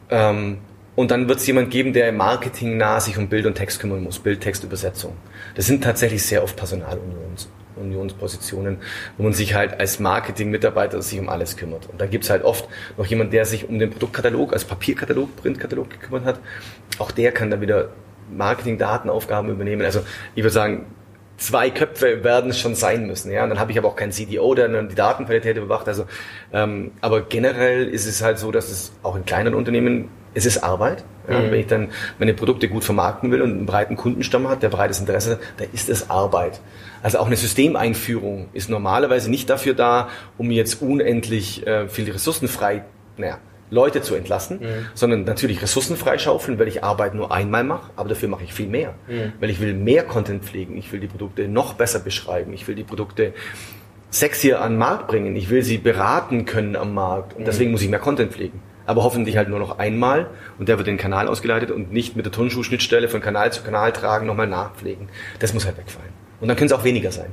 [0.08, 0.58] Ähm,
[0.96, 3.78] und dann wird es jemand geben, der im Marketing nah sich um Bild und Text
[3.80, 5.12] kümmern muss, Bild-Text-Übersetzung.
[5.54, 8.78] Das sind tatsächlich sehr oft Personalunionspositionen,
[9.18, 11.90] wo man sich halt als Marketing-Mitarbeiter sich um alles kümmert.
[11.90, 15.90] Und dann gibt's halt oft noch jemand, der sich um den Produktkatalog, als Papierkatalog, Printkatalog
[15.90, 16.40] gekümmert hat.
[16.98, 17.90] Auch der kann dann wieder
[18.34, 19.84] Marketing-Datenaufgaben übernehmen.
[19.84, 20.00] Also
[20.34, 20.86] ich würde sagen,
[21.36, 23.30] zwei Köpfe werden es schon sein müssen.
[23.30, 25.86] Ja, und dann habe ich aber auch keinen CDO, der dann die Datenqualität überwacht.
[25.88, 26.06] Also,
[26.52, 30.58] ähm, aber generell ist es halt so, dass es auch in kleinen Unternehmen es ist
[30.58, 31.02] Arbeit.
[31.28, 31.50] Ja, mhm.
[31.50, 35.00] Wenn ich dann meine Produkte gut vermarkten will und einen breiten Kundenstamm hat, der breites
[35.00, 36.60] Interesse hat, dann ist es Arbeit.
[37.02, 42.48] Also auch eine Systemeinführung ist normalerweise nicht dafür da, um jetzt unendlich äh, viel Ressourcen
[42.48, 42.84] frei,
[43.16, 43.38] naja,
[43.70, 44.86] Leute zu entlassen, mhm.
[44.94, 48.68] sondern natürlich Ressourcen freischaufeln, weil ich Arbeit nur einmal mache, aber dafür mache ich viel
[48.68, 48.94] mehr.
[49.08, 49.32] Mhm.
[49.40, 52.74] Weil ich will mehr Content pflegen, ich will die Produkte noch besser beschreiben, ich will
[52.74, 53.32] die Produkte
[54.10, 57.44] sexier an den Markt bringen, ich will sie beraten können am Markt und mhm.
[57.46, 60.88] deswegen muss ich mehr Content pflegen aber hoffentlich halt nur noch einmal und der wird
[60.88, 64.46] in den Kanal ausgeleitet und nicht mit der Turnschuhschnittstelle von Kanal zu Kanal tragen, nochmal
[64.46, 65.08] nachpflegen.
[65.40, 66.12] Das muss halt wegfallen.
[66.40, 67.30] Und dann können es auch weniger sein.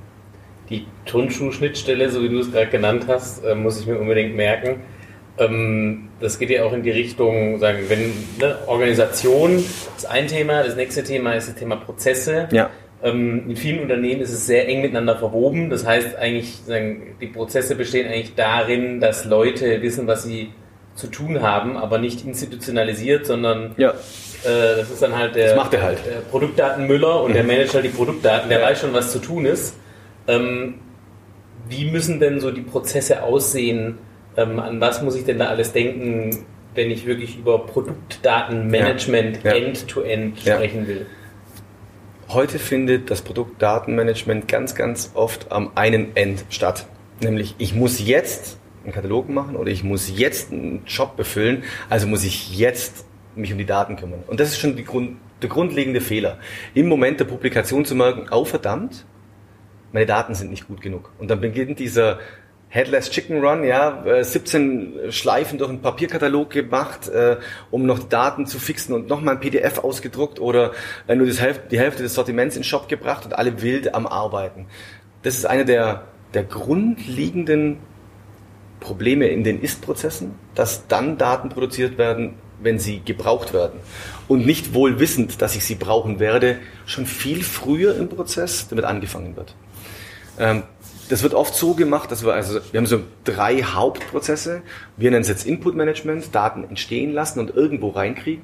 [0.70, 4.82] die Turnschuh-Schnittstelle, so wie du es gerade genannt hast, äh, muss ich mir unbedingt merken.
[5.38, 10.64] Ähm, das geht ja auch in die Richtung, sagen, wenn ne, Organisation ist ein Thema,
[10.64, 12.48] das nächste Thema ist das Thema Prozesse.
[12.52, 12.70] Ja.
[13.04, 15.70] Ähm, in vielen Unternehmen ist es sehr eng miteinander verwoben.
[15.70, 20.52] Das heißt eigentlich, sagen, die Prozesse bestehen eigentlich darin, dass Leute wissen, was sie
[20.96, 23.90] zu tun haben, aber nicht institutionalisiert, sondern Ja.
[23.92, 26.00] äh, das ist dann halt der, er halt.
[26.06, 28.66] der Produktdatenmüller und der managt halt die Produktdaten, der Ja.
[28.68, 29.76] weiß schon, was zu tun ist.
[30.28, 30.76] Ähm,
[31.68, 33.98] wie müssen denn so die Prozesse aussehen?
[34.38, 39.52] Ähm, an was muss ich denn da alles denken, wenn ich wirklich über Produktdatenmanagement Ja.
[39.56, 39.58] Ja.
[39.58, 40.56] end-to-end Ja.
[40.56, 41.06] sprechen will?
[42.30, 46.86] Heute findet das Produktdatenmanagement ganz, ganz oft am einen End statt.
[47.22, 52.08] Nämlich, ich muss jetzt einen Katalog machen oder ich muss jetzt einen Job befüllen, also
[52.08, 54.24] muss ich jetzt mich um die Daten kümmern.
[54.28, 56.40] Und das ist schon Grund, der grundlegende Fehler.
[56.74, 59.06] Im Moment der Publikation zu merken, oh verdammt,
[59.92, 61.12] meine Daten sind nicht gut genug.
[61.20, 62.20] Und dann beginnt dieser
[62.70, 67.38] Headless Chicken Run, ja, äh, 17 Schleifen durch einen Papierkatalog gemacht, äh,
[67.70, 70.72] um noch die Daten zu fixen und nochmal ein PDF ausgedruckt oder
[71.08, 74.08] äh, nur Hälfte, die Hälfte des Sortiments in den Shop gebracht und alle wild am
[74.08, 74.66] Arbeiten.
[75.22, 77.78] Das ist eine der, der grundlegenden
[78.84, 83.80] Probleme in den Ist-Prozessen, dass dann Daten produziert werden, wenn sie gebraucht werden.
[84.28, 88.86] Und nicht wohl wissend, dass ich sie brauchen werde, schon viel früher im Prozess damit
[88.86, 89.56] angefangen wird.
[90.38, 90.64] Ähm,
[91.10, 94.62] das wird oft so gemacht, dass wir also, wir haben so drei Hauptprozesse.
[94.98, 98.44] Wir nennen es jetzt Input Management, Daten entstehen lassen und irgendwo reinkriegen.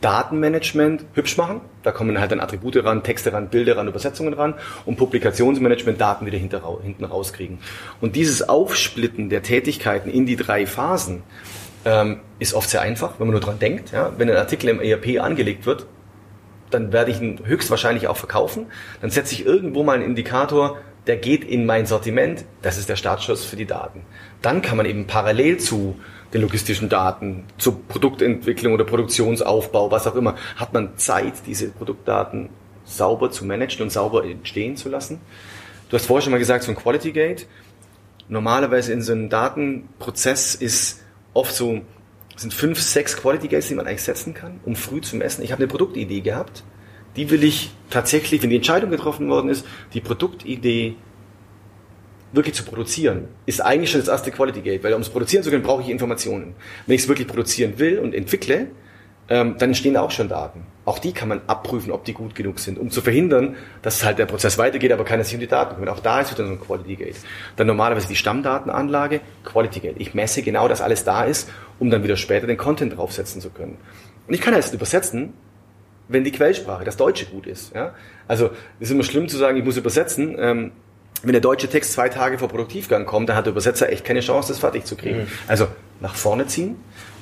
[0.00, 4.54] Datenmanagement hübsch machen, da kommen halt dann Attribute ran, Texte ran, Bilder ran, Übersetzungen ran
[4.86, 7.58] und Publikationsmanagement Daten wieder hinten rauskriegen.
[8.00, 11.22] Und dieses Aufsplitten der Tätigkeiten in die drei Phasen
[11.84, 13.92] ähm, ist oft sehr einfach, wenn man nur dran denkt.
[13.92, 14.12] Ja?
[14.16, 15.86] Wenn ein Artikel im ERP angelegt wird,
[16.70, 18.66] dann werde ich ihn höchstwahrscheinlich auch verkaufen.
[19.00, 22.44] Dann setze ich irgendwo mal einen Indikator, der geht in mein Sortiment.
[22.62, 24.02] Das ist der Startschuss für die Daten.
[24.42, 25.96] Dann kann man eben parallel zu
[26.32, 32.50] den logistischen Daten, zur Produktentwicklung oder Produktionsaufbau, was auch immer, hat man Zeit, diese Produktdaten
[32.84, 35.20] sauber zu managen und sauber entstehen zu lassen.
[35.88, 37.46] Du hast vorher schon mal gesagt, so ein Quality Gate.
[38.28, 41.00] Normalerweise in so einem Datenprozess ist
[41.34, 41.80] oft so,
[42.36, 45.42] sind fünf, sechs Quality Gates, die man eigentlich setzen kann, um früh zu messen.
[45.42, 46.62] Ich habe eine Produktidee gehabt,
[47.16, 50.94] die will ich tatsächlich, wenn die Entscheidung getroffen worden ist, die Produktidee
[52.32, 55.50] wirklich zu produzieren, ist eigentlich schon das erste Quality Gate, weil um es produzieren zu
[55.50, 56.54] können, brauche ich Informationen.
[56.86, 58.68] Wenn ich es wirklich produzieren will und entwickle,
[59.28, 60.66] ähm, dann entstehen auch schon Daten.
[60.84, 64.18] Auch die kann man abprüfen, ob die gut genug sind, um zu verhindern, dass halt
[64.18, 65.90] der Prozess weitergeht, aber keiner sich um die Daten kümmert.
[65.90, 67.16] Auch da ist wieder so ein Quality Gate.
[67.54, 69.96] Dann normalerweise die Stammdatenanlage, Quality Gate.
[69.98, 73.50] Ich messe genau, dass alles da ist, um dann wieder später den Content draufsetzen zu
[73.50, 73.78] können.
[74.26, 75.32] Und ich kann jetzt übersetzen,
[76.08, 77.72] wenn die Quellsprache, das Deutsche gut ist.
[77.72, 77.94] Ja?
[78.26, 80.34] Also es ist immer schlimm zu sagen, ich muss übersetzen.
[80.38, 80.72] Ähm,
[81.22, 84.20] wenn der deutsche Text zwei Tage vor Produktivgang kommt, dann hat der Übersetzer echt keine
[84.20, 85.20] Chance, das fertig zu kriegen.
[85.20, 85.28] Mhm.
[85.48, 85.68] Also
[86.00, 86.76] nach vorne ziehen,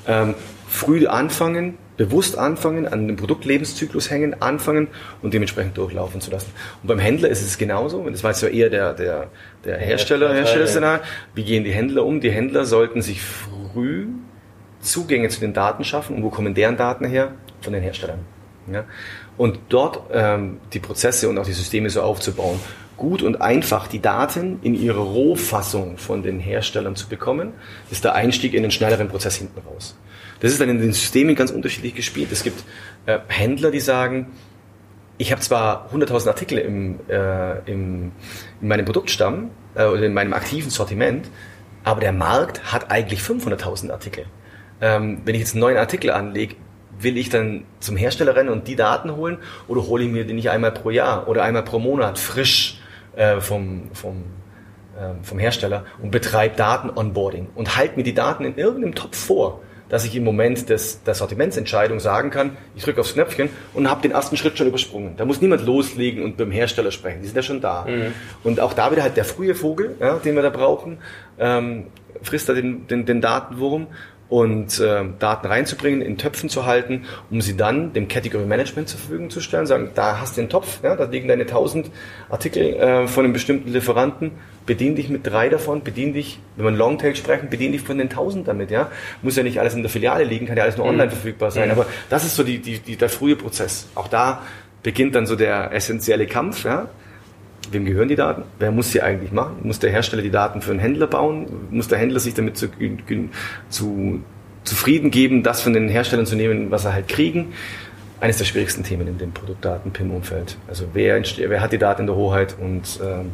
[0.06, 0.34] ähm,
[0.68, 4.88] früh anfangen, bewusst anfangen, an dem Produktlebenszyklus hängen, anfangen
[5.20, 6.52] und dementsprechend durchlaufen zu lassen.
[6.82, 8.08] Und beim Händler ist es genauso.
[8.08, 9.30] Das war jetzt ja eher der, der,
[9.64, 11.02] der Hersteller, Herstellerszenario.
[11.34, 12.20] Wie gehen die Händler um?
[12.20, 14.06] Die Händler sollten sich früh
[14.80, 16.16] Zugänge zu den Daten schaffen.
[16.16, 17.32] Und wo kommen deren Daten her?
[17.61, 18.20] Von den Herstellern.
[18.72, 18.84] Ja?
[19.37, 22.61] Und dort ähm, die Prozesse und auch die Systeme so aufzubauen,
[22.98, 27.52] gut und einfach die Daten in ihrer Rohfassung von den Herstellern zu bekommen,
[27.90, 29.96] ist der Einstieg in den schnelleren Prozess hinten raus.
[30.40, 32.30] Das ist dann in den Systemen ganz unterschiedlich gespielt.
[32.30, 32.62] Es gibt
[33.06, 34.26] äh, Händler, die sagen,
[35.16, 38.12] ich habe zwar 100.000 Artikel im, äh, im,
[38.61, 41.28] in meinem Produktstamm äh, oder in meinem aktiven Sortiment,
[41.84, 44.26] aber der Markt hat eigentlich 500.000 Artikel.
[44.80, 46.54] Ähm, wenn ich jetzt einen neuen Artikel anlege,
[47.00, 50.34] will ich dann zum Hersteller rennen und die Daten holen oder hole ich mir die
[50.34, 52.78] nicht einmal pro Jahr oder einmal pro Monat frisch
[53.18, 54.24] äh, vom, vom,
[54.96, 59.61] äh, vom Hersteller und betreibe Daten-Onboarding und halte mir die Daten in irgendeinem Topf vor,
[59.88, 64.02] dass ich im Moment des, der Sortimentsentscheidung sagen kann, ich drücke aufs Knöpfchen und habe
[64.02, 65.16] den ersten Schritt schon übersprungen.
[65.16, 67.87] Da muss niemand loslegen und beim Hersteller sprechen, die sind ja schon da.
[67.88, 68.12] Mhm.
[68.44, 70.98] Und auch da wieder halt der frühe Vogel, ja, den wir da brauchen,
[71.38, 71.87] ähm,
[72.22, 73.88] frisst da den, den, den Datenwurm
[74.29, 78.99] und äh, Daten reinzubringen, in Töpfen zu halten, um sie dann dem Category Management zur
[79.01, 81.91] Verfügung zu stellen, sagen, da hast du den Topf, ja, da liegen deine 1000
[82.29, 84.33] Artikel äh, von einem bestimmten Lieferanten,
[84.67, 88.09] bedien dich mit drei davon, bedien dich, wenn wir Longtail sprechen, bedien dich von den
[88.11, 88.91] 1000 damit, ja.
[89.23, 90.93] Muss ja nicht alles in der Filiale liegen, kann ja alles nur Mhm.
[90.93, 91.73] online verfügbar sein, Mhm.
[91.73, 93.88] aber das ist so die, die, die, der frühe Prozess.
[93.95, 94.43] Auch da
[94.83, 96.88] beginnt dann so der essentielle Kampf, ja.
[97.72, 98.42] Wem gehören die Daten?
[98.59, 99.57] Wer muss sie eigentlich machen?
[99.62, 101.68] Muss der Hersteller die Daten für einen Händler bauen?
[101.70, 102.68] Muss der Händler sich damit zu,
[103.68, 104.22] zu,
[104.64, 107.52] zufrieden geben, das von den Herstellern zu nehmen, was er halt kriegen?
[108.20, 110.57] Eines der schwierigsten Themen in dem Produktdaten-PIM-Umfeld.
[110.66, 113.33] Also wer, wer hat die Daten in der Hoheit und ähm,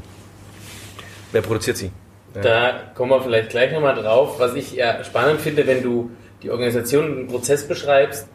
[1.34, 1.90] Wer produziert sie?
[2.32, 4.38] Da kommen wir vielleicht gleich nochmal drauf.
[4.38, 6.12] Was ich ja spannend finde, wenn du
[6.44, 8.28] die Organisation und den Prozess beschreibst,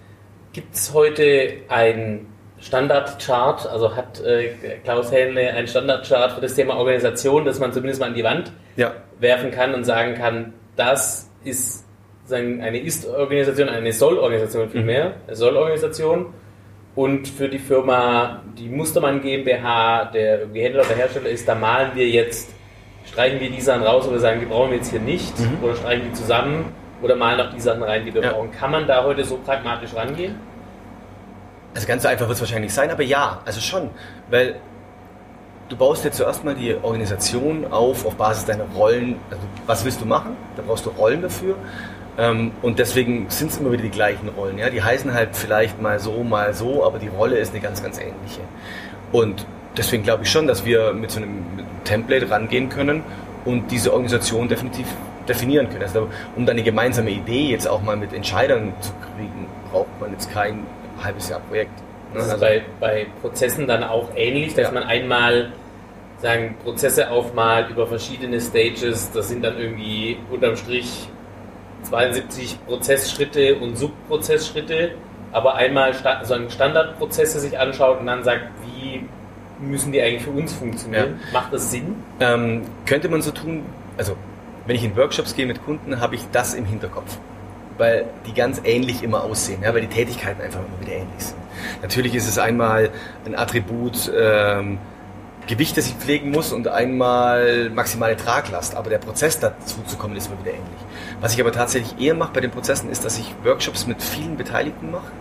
[0.51, 2.25] gibt es heute ein
[2.62, 4.50] Standardchart, also hat äh,
[4.84, 8.52] Klaus Hähnle ein Standardchart für das Thema Organisation, das man zumindest mal an die Wand
[8.76, 8.93] ja.
[9.19, 11.86] werfen kann und sagen kann, das ist
[12.32, 15.13] eine Ist-Organisation, eine Soll-Organisation vielmehr, mhm.
[15.28, 16.34] eine Soll-Organisation.
[16.95, 21.91] Und für die Firma, die Mustermann GmbH, der irgendwie Händler oder Hersteller ist, da malen
[21.93, 22.50] wir jetzt,
[23.06, 25.63] streichen wir die Sachen raus oder sagen, die brauchen wir jetzt hier nicht mhm.
[25.63, 26.65] oder streichen die zusammen
[27.02, 28.34] oder malen auch die Sachen rein, die wir ja.
[28.34, 28.52] brauchen.
[28.52, 30.36] Kann man da heute so pragmatisch rangehen?
[31.73, 33.89] Also ganz so einfach wird es wahrscheinlich sein, aber ja, also schon,
[34.29, 34.55] weil
[35.69, 39.17] du baust jetzt zuerst mal die Organisation auf auf Basis deiner Rollen.
[39.29, 40.36] Also was willst du machen?
[40.55, 41.55] Da brauchst du Rollen dafür.
[42.17, 44.58] Ähm, und deswegen sind es immer wieder die gleichen Rollen.
[44.58, 44.69] Ja?
[44.69, 47.97] Die heißen halt vielleicht mal so, mal so, aber die Rolle ist eine ganz, ganz
[47.97, 48.41] ähnliche.
[49.12, 49.45] Und
[49.77, 51.45] deswegen glaube ich schon, dass wir mit so einem,
[51.86, 53.03] Template rangehen können
[53.45, 54.86] und diese Organisation definitiv
[55.27, 55.82] definieren können.
[55.82, 60.12] Also um dann eine gemeinsame Idee jetzt auch mal mit Entscheidern zu kriegen, braucht man
[60.12, 60.65] jetzt kein
[61.03, 61.71] halbes Jahr Projekt.
[62.13, 64.71] Das ist also bei, bei Prozessen dann auch ähnlich, dass ja.
[64.71, 65.51] man einmal
[66.17, 71.07] sagen, Prozesse aufmalt über verschiedene Stages, das sind dann irgendwie unterm Strich
[71.83, 74.91] 72 Prozessschritte und Subprozessschritte,
[75.31, 79.05] aber einmal so Standardprozesse sich anschaut und dann sagt, wie
[79.59, 81.19] müssen die eigentlich für uns funktionieren?
[81.27, 81.39] Ja.
[81.39, 81.95] Macht das Sinn?
[82.19, 83.63] Ähm, könnte man so tun,
[83.97, 84.15] also
[84.65, 87.17] wenn ich in Workshops gehe mit Kunden, habe ich das im Hinterkopf.
[87.79, 91.39] Weil die ganz ähnlich immer aussehen, ja, weil die Tätigkeiten einfach immer wieder ähnlich sind.
[91.81, 92.91] Natürlich ist es einmal
[93.25, 94.77] ein Attribut, ähm,
[95.47, 98.75] Gewicht, das ich pflegen muss und einmal maximale Traglast.
[98.75, 100.79] Aber der Prozess dazu zu kommen, ist immer wieder ähnlich.
[101.21, 104.37] Was ich aber tatsächlich eher mache bei den Prozessen, ist, dass ich Workshops mit vielen
[104.37, 105.11] Beteiligten mache.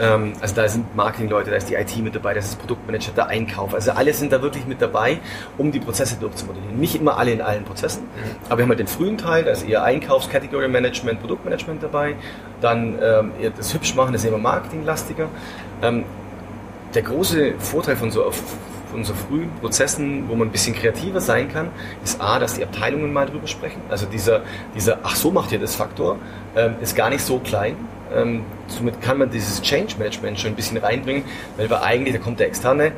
[0.00, 3.12] Ähm, also da sind Marketingleute, da ist die IT mit dabei, da ist das Produktmanager,
[3.12, 3.74] der Einkauf.
[3.74, 5.18] Also alle sind da wirklich mit dabei,
[5.58, 6.78] um die Prozesse durchzumodellieren.
[6.78, 8.08] Nicht immer alle in allen Prozessen, mhm.
[8.48, 12.16] aber wir haben halt den frühen Teil, da ist eher Einkaufs-, Category Management, Produktmanagement dabei.
[12.60, 15.28] Dann ähm, eher das Hübschmachen, das ist immer marketinglastiger.
[15.82, 16.04] Ähm,
[16.94, 18.30] der große Vorteil von so
[18.90, 21.68] von so frühen Prozessen, wo man ein bisschen kreativer sein kann,
[22.04, 23.80] ist A, dass die Abteilungen mal drüber sprechen.
[23.88, 24.42] Also dieser,
[24.74, 26.18] dieser ach so macht ihr das Faktor,
[26.56, 27.76] ähm, ist gar nicht so klein.
[28.14, 31.24] Ähm, somit kann man dieses Change Management schon ein bisschen reinbringen,
[31.56, 32.92] weil wir eigentlich, da kommt der Externe,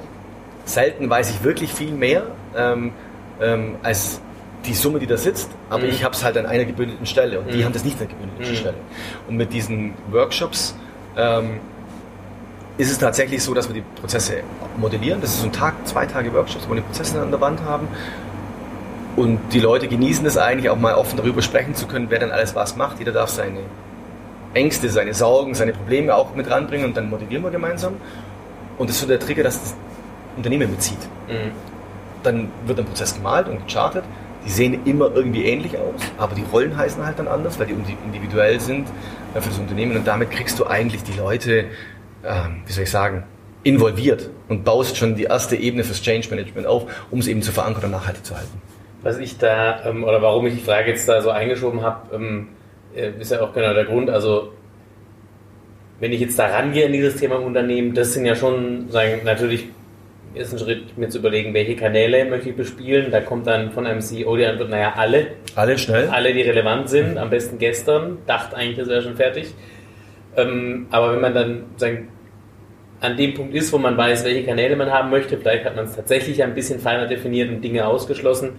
[0.65, 2.25] selten weiß ich wirklich viel mehr
[2.57, 2.93] ähm,
[3.41, 4.21] ähm, als
[4.65, 5.91] die Summe, die da sitzt, aber mhm.
[5.91, 7.53] ich habe es halt an einer gebündelten Stelle und mhm.
[7.53, 8.57] die haben das nicht an einer gebündelten mhm.
[8.57, 8.77] Stelle.
[9.29, 10.75] Und mit diesen Workshops
[11.17, 11.61] ähm,
[12.79, 14.41] ist es tatsächlich so, dass wir die Prozesse
[14.79, 15.21] modellieren.
[15.21, 17.61] Das ist so ein Tag, zwei Tage Workshops, wo wir die Prozesse an der Wand
[17.63, 17.89] haben.
[19.15, 22.31] Und die Leute genießen es eigentlich auch mal offen darüber sprechen zu können, wer dann
[22.31, 22.99] alles was macht.
[22.99, 23.61] Jeder darf seine
[24.55, 27.95] Ängste, seine Sorgen, seine Probleme auch mit ranbringen und dann modellieren wir gemeinsam.
[28.79, 29.75] Und das ist so der Trigger, dass das
[30.37, 30.99] Unternehmen mitzieht.
[31.29, 31.53] Mhm.
[32.23, 34.05] Dann wird ein Prozess gemalt und gechartet.
[34.45, 37.75] Die sehen immer irgendwie ähnlich aus, aber die Rollen heißen halt dann anders, weil die
[38.05, 38.89] individuell sind
[39.35, 39.97] äh, für das Unternehmen.
[39.97, 41.67] Und damit kriegst du eigentlich die Leute
[42.25, 43.25] ähm, wie soll ich sagen,
[43.63, 47.53] involviert und baust schon die erste Ebene fürs Change Management auf, um es eben zu
[47.53, 48.61] verankern und nachhaltig zu halten.
[49.03, 52.49] Was ich da, ähm, oder warum ich die Frage jetzt da so eingeschoben habe, ähm,
[52.49, 52.62] äh,
[52.95, 54.11] ist ja auch genau der Grund.
[54.11, 54.53] Also,
[56.01, 59.21] wenn ich jetzt da rangehe in dieses Thema im Unternehmen, das sind ja schon, sagen,
[59.25, 59.69] natürlich
[60.35, 63.11] ist ein Schritt, mir zu überlegen, welche Kanäle möchte ich bespielen.
[63.11, 65.29] Da kommt dann von einem CEO die Antwort, naja, alle.
[65.55, 66.09] Alle schnell.
[66.09, 68.19] Alle, die relevant sind, am besten gestern.
[68.27, 69.55] Dachte eigentlich, das wäre schon fertig.
[70.37, 72.09] Ähm, aber wenn man dann sagen,
[73.01, 75.87] an dem Punkt ist, wo man weiß, welche Kanäle man haben möchte, vielleicht hat man
[75.87, 78.51] es tatsächlich ein bisschen feiner definiert und Dinge ausgeschlossen,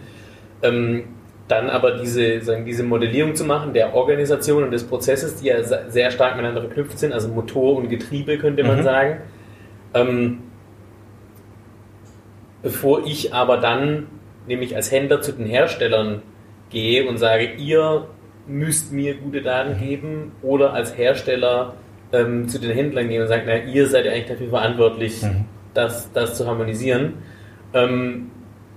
[0.61, 1.05] ähm,
[1.47, 5.61] dann aber diese, sagen, diese Modellierung zu machen der Organisation und des Prozesses, die ja
[5.63, 8.83] sehr stark miteinander verknüpft sind, also Motor und Getriebe könnte man mhm.
[8.83, 9.17] sagen.
[9.93, 10.39] Ähm,
[12.61, 14.07] bevor ich aber dann
[14.47, 16.21] nämlich als Händler zu den Herstellern
[16.69, 18.07] gehe und sage, ihr
[18.47, 21.75] müsst mir gute Daten geben oder als Hersteller
[22.11, 25.45] ähm, zu den Händlern gehen und sagen, na, ihr seid ja eigentlich dafür verantwortlich, mhm.
[25.73, 27.15] das, das zu harmonisieren.
[27.73, 28.31] Ähm,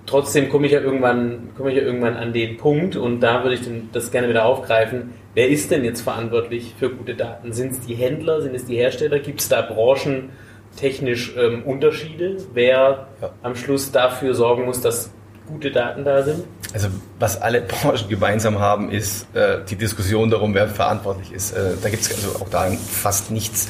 [0.07, 3.57] trotzdem komme ich ja irgendwann, komme ich ja irgendwann an den Punkt und da würde
[3.57, 5.13] ich das gerne wieder aufgreifen.
[5.35, 7.53] Wer ist denn jetzt verantwortlich für gute Daten?
[7.53, 9.19] Sind es die Händler, sind es die Hersteller?
[9.19, 12.39] Gibt es da branchentechnisch ähm, Unterschiede?
[12.55, 13.31] Wer ja.
[13.43, 15.11] am Schluss dafür sorgen muss, dass
[15.47, 16.45] gute Daten da sind?
[16.73, 16.89] Also
[17.19, 21.53] was alle Branchen gemeinsam haben, ist äh, die Diskussion darum, wer verantwortlich ist.
[21.53, 23.69] Äh, da gibt es also auch da fast nichts,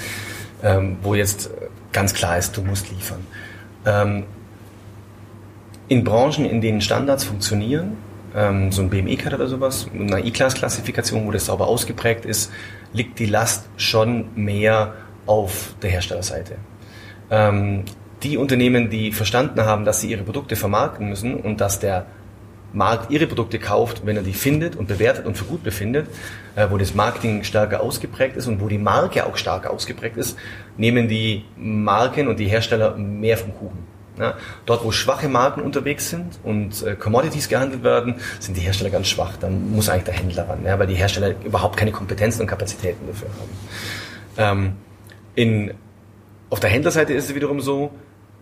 [0.62, 1.50] ähm, wo jetzt
[1.92, 3.26] ganz klar ist, du musst liefern.
[3.86, 4.24] Ähm,
[5.88, 7.96] in Branchen, in denen Standards funktionieren,
[8.34, 12.52] ähm, so ein BME-Card oder sowas, eine E-Class-Klassifikation, wo das sauber ausgeprägt ist,
[12.92, 14.94] liegt die Last schon mehr
[15.26, 16.56] auf der Herstellerseite.
[17.30, 17.84] Ähm,
[18.22, 22.06] die Unternehmen, die verstanden haben, dass sie ihre Produkte vermarkten müssen und dass der
[22.72, 26.08] Markt ihre Produkte kauft, wenn er die findet und bewertet und für gut befindet,
[26.56, 30.36] äh, wo das Marketing stärker ausgeprägt ist und wo die Marke auch stärker ausgeprägt ist,
[30.76, 33.95] nehmen die Marken und die Hersteller mehr vom Kuchen.
[34.18, 38.90] Ja, dort, wo schwache Marken unterwegs sind und äh, Commodities gehandelt werden, sind die Hersteller
[38.90, 39.36] ganz schwach.
[39.38, 43.06] Dann muss eigentlich der Händler ran, ja, weil die Hersteller überhaupt keine Kompetenzen und Kapazitäten
[43.06, 43.50] dafür haben.
[44.38, 44.72] Ähm,
[45.34, 45.74] in,
[46.48, 47.90] auf der Händlerseite ist es wiederum so,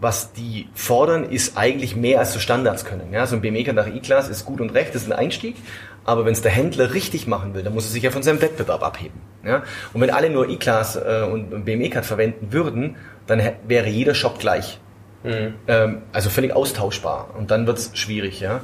[0.00, 3.12] was die fordern, ist eigentlich mehr als so Standards können.
[3.12, 5.56] Ja, so ein BMW nach E-Class ist gut und recht, das ist ein Einstieg.
[6.04, 8.42] Aber wenn es der Händler richtig machen will, dann muss er sich ja von seinem
[8.42, 9.20] Wettbewerb abheben.
[9.44, 9.62] Ja?
[9.92, 12.96] Und wenn alle nur E-Class äh, und BMW-Card verwenden würden,
[13.26, 14.78] dann wäre jeder Shop gleich.
[15.24, 15.54] Mhm.
[15.68, 17.30] Ähm, also völlig austauschbar.
[17.36, 18.40] Und dann wird es schwierig.
[18.40, 18.60] Ja?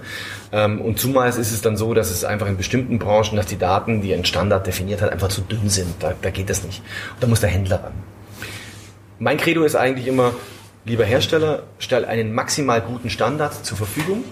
[0.52, 3.56] Ähm, und zumeist ist es dann so, dass es einfach in bestimmten Branchen, dass die
[3.56, 5.94] Daten, die ein Standard definiert hat, einfach zu dünn sind.
[6.00, 6.82] Da, da geht das nicht.
[7.14, 7.92] Und da muss der Händler ran.
[9.18, 10.34] Mein Credo ist eigentlich immer,
[10.84, 14.24] lieber Hersteller, stell einen maximal guten Standard zur Verfügung,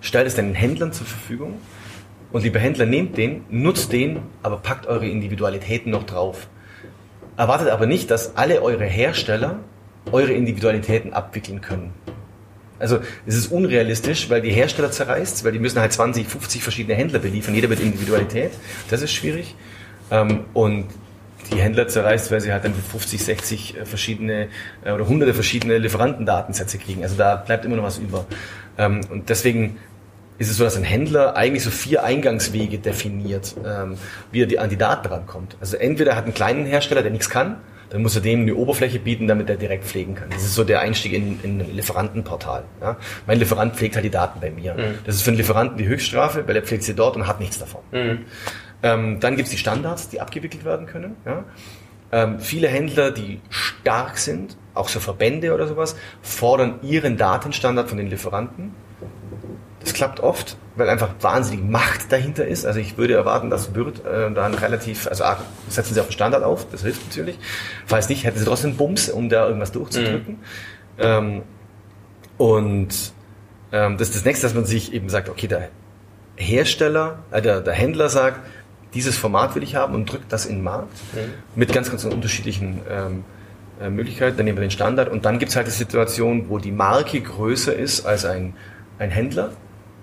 [0.00, 1.58] stell es deinen Händlern zur Verfügung
[2.32, 6.46] und lieber Händler, nehmt den, nutzt den, aber packt eure Individualitäten noch drauf.
[7.36, 9.58] Erwartet aber nicht, dass alle eure Hersteller
[10.12, 11.92] eure Individualitäten abwickeln können.
[12.78, 16.94] Also es ist unrealistisch, weil die Hersteller zerreißt, weil die müssen halt 20, 50 verschiedene
[16.94, 18.52] Händler beliefern, jeder mit Individualität.
[18.88, 19.54] Das ist schwierig.
[20.10, 20.86] Ähm, und
[21.52, 24.48] die Händler zerreißt, weil sie halt dann 50, 60 äh, verschiedene
[24.84, 27.02] äh, oder hunderte verschiedene Lieferantendatensätze kriegen.
[27.02, 28.24] Also da bleibt immer noch was über.
[28.78, 29.78] Ähm, und deswegen
[30.38, 33.96] ist es so, dass ein Händler eigentlich so vier Eingangswege definiert, ähm,
[34.32, 35.56] wie er an die Daten rankommt.
[35.60, 37.56] Also entweder hat einen kleinen Hersteller, der nichts kann,
[37.90, 40.30] dann muss er dem eine Oberfläche bieten, damit er direkt pflegen kann.
[40.30, 42.64] Das ist so der Einstieg in, in ein Lieferantenportal.
[42.80, 42.96] Ja?
[43.26, 44.74] Mein Lieferant pflegt halt die Daten bei mir.
[44.74, 44.98] Mhm.
[45.04, 47.58] Das ist für einen Lieferanten die Höchststrafe, weil er pflegt sie dort und hat nichts
[47.58, 47.82] davon.
[47.90, 48.24] Mhm.
[48.82, 51.16] Ähm, dann gibt es die Standards, die abgewickelt werden können.
[51.26, 51.44] Ja?
[52.12, 57.98] Ähm, viele Händler, die stark sind, auch so Verbände oder sowas, fordern ihren Datenstandard von
[57.98, 58.72] den Lieferanten.
[59.80, 62.66] Das klappt oft, weil einfach wahnsinnig Macht dahinter ist.
[62.66, 66.12] Also ich würde erwarten, dass Wirt äh, dann relativ, also A, setzen sie auf den
[66.12, 67.38] Standard auf, das hilft natürlich.
[67.86, 70.34] Falls nicht, hätten sie trotzdem Bums, um da irgendwas durchzudrücken.
[70.34, 70.38] Mhm.
[70.98, 71.42] Ähm,
[72.36, 73.12] und
[73.72, 75.68] ähm, das ist das nächste, dass man sich eben sagt, okay, der
[76.36, 78.40] Hersteller, äh, der, der Händler sagt,
[78.94, 81.32] dieses Format will ich haben und drückt das in den Markt mhm.
[81.54, 83.24] mit ganz, ganz unterschiedlichen ähm,
[83.80, 84.36] äh, Möglichkeiten.
[84.36, 87.20] Dann nehmen wir den Standard und dann gibt es halt die Situation, wo die Marke
[87.20, 88.54] größer ist als ein,
[88.98, 89.52] ein Händler.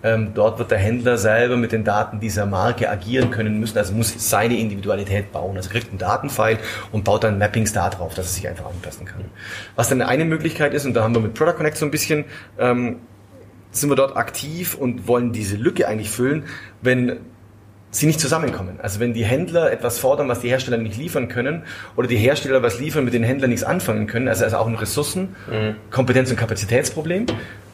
[0.07, 3.93] Ähm, dort wird der Händler selber mit den Daten dieser Marke agieren können müssen, also
[3.93, 5.57] muss seine Individualität bauen.
[5.57, 6.59] Also kriegt einen Datenfile
[6.91, 9.25] und baut dann Mappings da drauf, dass es sich einfach anpassen kann.
[9.75, 12.25] Was dann eine Möglichkeit ist, und da haben wir mit Product Connect so ein bisschen,
[12.57, 12.97] ähm,
[13.71, 16.45] sind wir dort aktiv und wollen diese Lücke eigentlich füllen,
[16.81, 17.17] wenn
[17.91, 18.79] sie nicht zusammenkommen.
[18.81, 21.63] Also wenn die Händler etwas fordern, was die Hersteller nicht liefern können,
[21.95, 24.75] oder die Hersteller was liefern, mit den Händlern nichts anfangen können, also, also auch ein
[24.75, 25.75] Ressourcen-, mhm.
[25.91, 27.25] Kompetenz- und Kapazitätsproblem,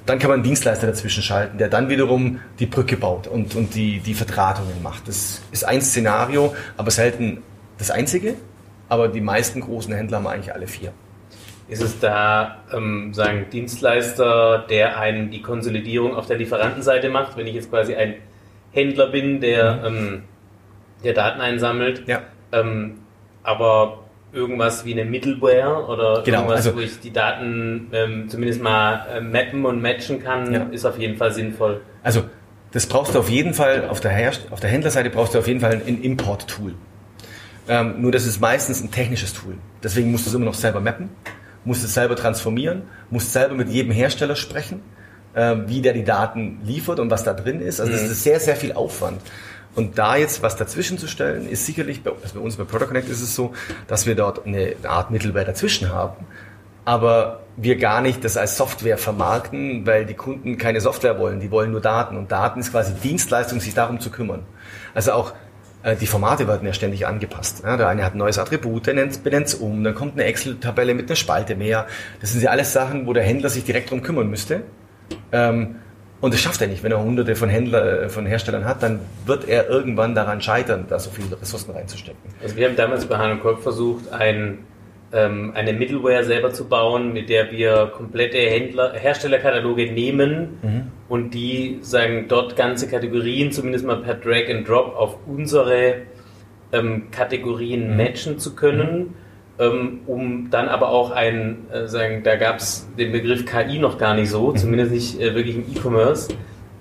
[0.06, 3.74] dann kann man einen Dienstleister dazwischen schalten, der dann wiederum die Brücke baut und, und
[3.74, 5.08] die, die Verdrahtungen macht.
[5.08, 7.42] Das ist ein Szenario, aber selten
[7.78, 8.36] das einzige.
[8.90, 10.92] Aber die meisten großen Händler haben eigentlich alle vier.
[11.70, 17.48] Ist es da, ähm, sagen Dienstleister, der einen die Konsolidierung auf der Lieferantenseite macht, wenn
[17.48, 18.16] ich jetzt quasi ein
[18.72, 19.98] Händler bin, der, mhm.
[19.98, 20.24] ähm,
[21.04, 22.04] der Daten einsammelt.
[22.08, 22.22] Ja.
[22.52, 23.00] Ähm,
[23.44, 24.03] aber
[24.34, 29.06] irgendwas wie eine Middleware oder genau, irgendwas, also, wo ich die Daten ähm, zumindest mal
[29.14, 30.64] äh, mappen und matchen kann, ja.
[30.72, 31.82] ist auf jeden Fall sinnvoll.
[32.04, 32.24] Also
[32.72, 35.48] das brauchst du auf jeden Fall, auf der, Herst auf der Händlerseite brauchst du auf
[35.48, 36.74] jeden Fall ein Import-Tool.
[37.68, 39.56] Ähm, nur das ist meistens ein technisches Tool.
[39.84, 41.10] Deswegen musst du es immer noch selber mappen,
[41.64, 44.82] musst es selber transformieren, musst selber mit jedem Hersteller sprechen
[45.34, 47.80] äh, wie der die Daten liefert und was da drin ist.
[47.80, 48.12] Also das mhm.
[48.12, 49.22] ist sehr, sehr viel Aufwand.
[49.76, 52.88] Und da jetzt was dazwischen zu stellen, ist sicherlich, bei, also bei uns bei Product
[52.88, 53.54] Connect ist es so,
[53.88, 56.26] dass wir dort eine Art Mittelware dazwischen haben,
[56.86, 61.52] aber wir gar nicht das als Software vermarkten, weil die Kunden keine Software wollen, die
[61.52, 62.18] wollen nur Daten.
[62.18, 64.44] Und Daten ist quasi Dienstleistung, sich darum zu kümmern.
[64.94, 65.34] Also auch
[65.84, 67.64] äh, die Formate werden ja ständig angepasst.
[67.64, 70.94] Ja, der eine hat ein neues Attribut, der benennt es um, dann kommt eine Excel-Tabelle
[70.94, 71.88] mit einer Spalte mehr.
[72.22, 74.62] Das sind ja alles Sachen, wo der Händler sich direkt drum kümmern müsste.
[75.32, 75.76] Ähm,
[76.24, 76.84] und das schafft er nicht.
[76.84, 80.86] Wenn er hunderte von Händler, äh, von Herstellern hat, dann wird er irgendwann daran scheitern,
[80.88, 82.18] da so viele Ressourcen reinzustecken.
[82.42, 84.60] Also wir haben damals bei Han Korb versucht, ein,
[85.12, 90.82] ähm, eine Middleware selber zu bauen, mit der wir komplette Händler, Herstellerkataloge nehmen mhm.
[91.10, 96.04] und die sagen, dort ganze Kategorien zumindest mal per Drag and Drop auf unsere
[96.72, 97.98] ähm, Kategorien mhm.
[97.98, 98.98] matchen zu können.
[98.98, 99.14] Mhm
[99.58, 104.16] um dann aber auch ein, äh, sagen, da gab es den Begriff KI noch gar
[104.16, 104.58] nicht so, mhm.
[104.58, 106.30] zumindest nicht äh, wirklich im E-Commerce,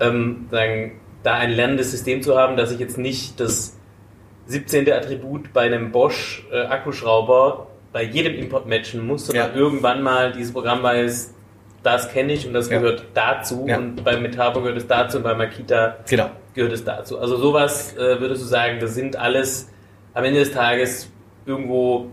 [0.00, 3.78] ähm, sagen, da ein lernendes System zu haben, dass ich jetzt nicht das
[4.46, 4.90] 17.
[4.90, 9.56] Attribut bei einem Bosch äh, Akkuschrauber bei jedem Import matchen muss, sondern ja.
[9.56, 11.34] irgendwann mal dieses Programm weiß,
[11.82, 12.78] das kenne ich und das Ja.
[12.78, 13.76] gehört dazu Ja.
[13.76, 16.30] und bei Metabo gehört es dazu und bei Makita Genau.
[16.54, 17.18] gehört es dazu.
[17.18, 19.70] Also sowas äh, würdest du sagen, das sind alles
[20.14, 21.10] am Ende des Tages
[21.46, 22.06] irgendwo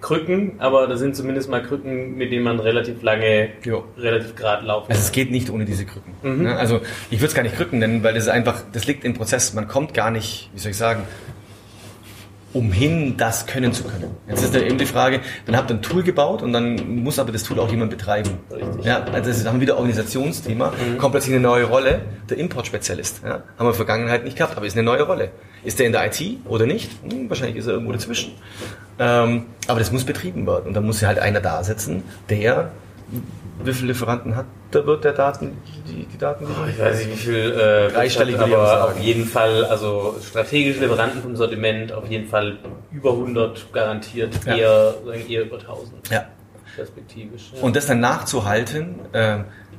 [0.00, 3.84] Krücken, aber das sind zumindest mal Krücken, mit denen man relativ lange, Jo.
[3.96, 6.12] relativ gerade laufen Also es geht nicht ohne diese Krücken.
[6.22, 6.42] Mhm.
[6.44, 6.56] Ne?
[6.56, 6.80] Also
[7.10, 9.54] ich würde es gar nicht Krücken nennen, weil das ist einfach, das liegt im Prozess.
[9.54, 11.02] Man kommt gar nicht, wie soll ich sagen,
[12.56, 14.16] umhin, das können zu können.
[14.28, 17.18] Jetzt ist da eben die Frage, dann habt ihr ein Tool gebaut und dann muss
[17.18, 18.30] aber das Tool auch jemand betreiben.
[18.50, 18.84] Richtig.
[18.84, 20.72] Ja, also das ist dann wieder Organisationsthema.
[20.98, 23.20] Kommt plötzlich eine neue Rolle, der Importspezialist.
[23.22, 23.30] Ja?
[23.30, 25.30] Haben wir in der Vergangenheit nicht gehabt, aber ist eine neue Rolle.
[25.66, 26.92] Ist der in der IT oder nicht?
[27.02, 28.34] Hm, wahrscheinlich ist er irgendwo dazwischen.
[29.00, 30.68] Ähm, aber das muss betrieben werden.
[30.68, 32.70] Und dann muss ja halt einer da sitzen, der,
[33.64, 35.56] wie viele Lieferanten hat, da wird der Daten,
[35.88, 36.70] die, die Daten liefern?
[36.70, 41.20] Ich weiß nicht, wie viel, äh, Dreistellig ich aber auf jeden Fall, also strategische Lieferanten
[41.20, 42.58] vom Sortiment, auf jeden Fall
[42.92, 44.56] über 100 garantiert, Ja.
[44.56, 44.94] eher,
[45.28, 46.26] eher über 1000 Ja.
[46.76, 47.50] perspektivisch.
[47.56, 47.62] Ja.
[47.62, 49.38] Und das dann nachzuhalten, äh,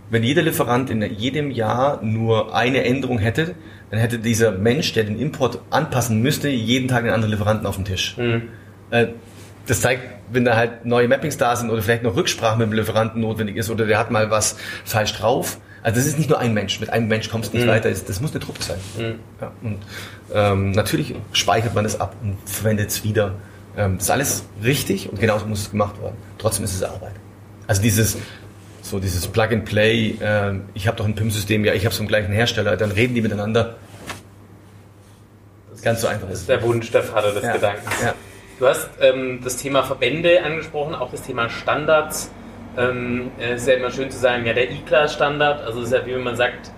[0.09, 3.55] wenn jeder Lieferant in jedem Jahr nur eine Änderung hätte,
[3.89, 7.75] dann hätte dieser Mensch, der den Import anpassen müsste, jeden Tag einen anderen Lieferanten auf
[7.75, 8.15] dem Tisch.
[8.17, 8.43] Hm.
[8.91, 9.07] Äh,
[9.65, 12.73] das zeigt, wenn da halt neue Mappings da sind oder vielleicht noch Rücksprache mit dem
[12.73, 15.57] Lieferanten notwendig ist oder der hat mal was falsch drauf.
[15.83, 16.79] Also das ist nicht nur ein Mensch.
[16.79, 17.71] Mit einem Mensch kommst du nicht Mhm.
[17.71, 17.89] weiter.
[17.89, 18.77] Das- Das muss eine Truppe sein.
[18.97, 19.15] Mhm.
[19.41, 19.77] Ja, und
[20.33, 23.35] ähm, natürlich speichert man das ab und verwendet es wieder.
[23.77, 26.15] Ähm, das ist alles richtig und genauso muss es gemacht werden.
[26.39, 27.13] Trotzdem ist es Arbeit.
[27.67, 28.17] Also dieses
[28.89, 30.15] so dieses Plug and Play.
[30.21, 32.77] ähm, ich habe doch ein PIM-System, ja, ich habe es vom gleichen Hersteller.
[32.77, 33.75] Dann reden die miteinander.
[35.83, 37.53] Ganz so einfach Das ist der Wunsch der Vater des Ja.
[37.53, 38.01] Gedankens.
[38.03, 38.13] Ja.
[38.59, 42.31] Du hast ähm, das Thema Verbände angesprochen, auch das Thema Standards.
[42.77, 46.05] Ähm, es ist ja immer schön zu sagen, ja, der E-Class-Standard, also es ist ja
[46.05, 46.71] wie wenn man sagt,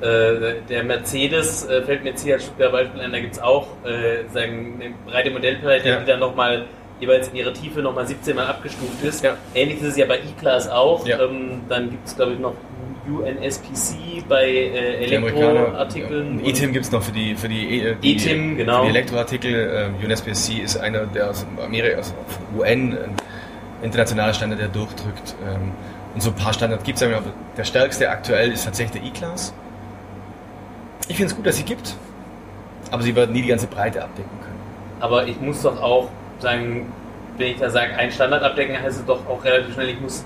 [0.00, 3.68] äh, der Mercedes äh, fällt mir jetzt hier als Beispiel ein, da gibt es auch
[3.84, 6.00] äh, sagen, eine breite Modellpalette, Ja.
[6.00, 6.64] die dann nochmal
[7.02, 9.22] jeweils in ihrer Tiefe nochmal 17 Mal abgestuft ist.
[9.24, 9.34] Ja.
[9.54, 11.04] Ähnlich ist es ja bei E-Class auch.
[11.04, 11.20] Ja.
[11.20, 12.54] Ähm, dann gibt es, glaube ich, noch
[13.08, 15.04] UNSPC bei äh.
[15.04, 16.38] Elektroartikeln.
[16.38, 18.84] Und ETIM gibt es noch für die für die, E- die ETIM, genau.
[18.84, 19.90] Die Elektroartikel.
[20.00, 22.14] Ähm, UNSPC ist einer der aus Amerika, aus
[22.56, 23.16] UN, ein
[23.82, 25.34] internationaler Standard, der durchdrückt.
[25.44, 25.72] Ähm,
[26.14, 27.02] und so ein paar Standards gibt es.
[27.02, 27.22] aber
[27.56, 29.52] Der stärkste aktuell ist tatsächlich der E-Class.
[31.08, 31.96] Ich finde es gut, dass sie gibt,
[32.92, 34.60] aber sie werden nie die ganze Breite abdecken können.
[35.00, 36.08] Aber ich muss doch auch
[36.42, 36.92] sagen,
[37.38, 40.24] wenn ich da sage, ein Standard abdecken, heißt es doch auch relativ schnell, ich muss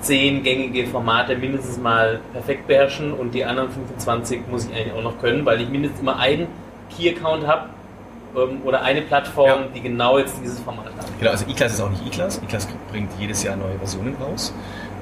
[0.00, 5.02] zehn gängige Formate mindestens mal perfekt beherrschen und die anderen 25 muss ich eigentlich auch
[5.02, 6.46] noch können, weil ich mindestens immer einen
[6.96, 7.68] Key-Account habe
[8.36, 9.58] ähm, oder eine Plattform, Ja.
[9.74, 10.92] die genau jetzt dieses Format hat.
[11.18, 12.40] Genau, also E-Class ist auch nicht E-Class.
[12.44, 14.52] E-Class bringt jedes Jahr neue Versionen raus,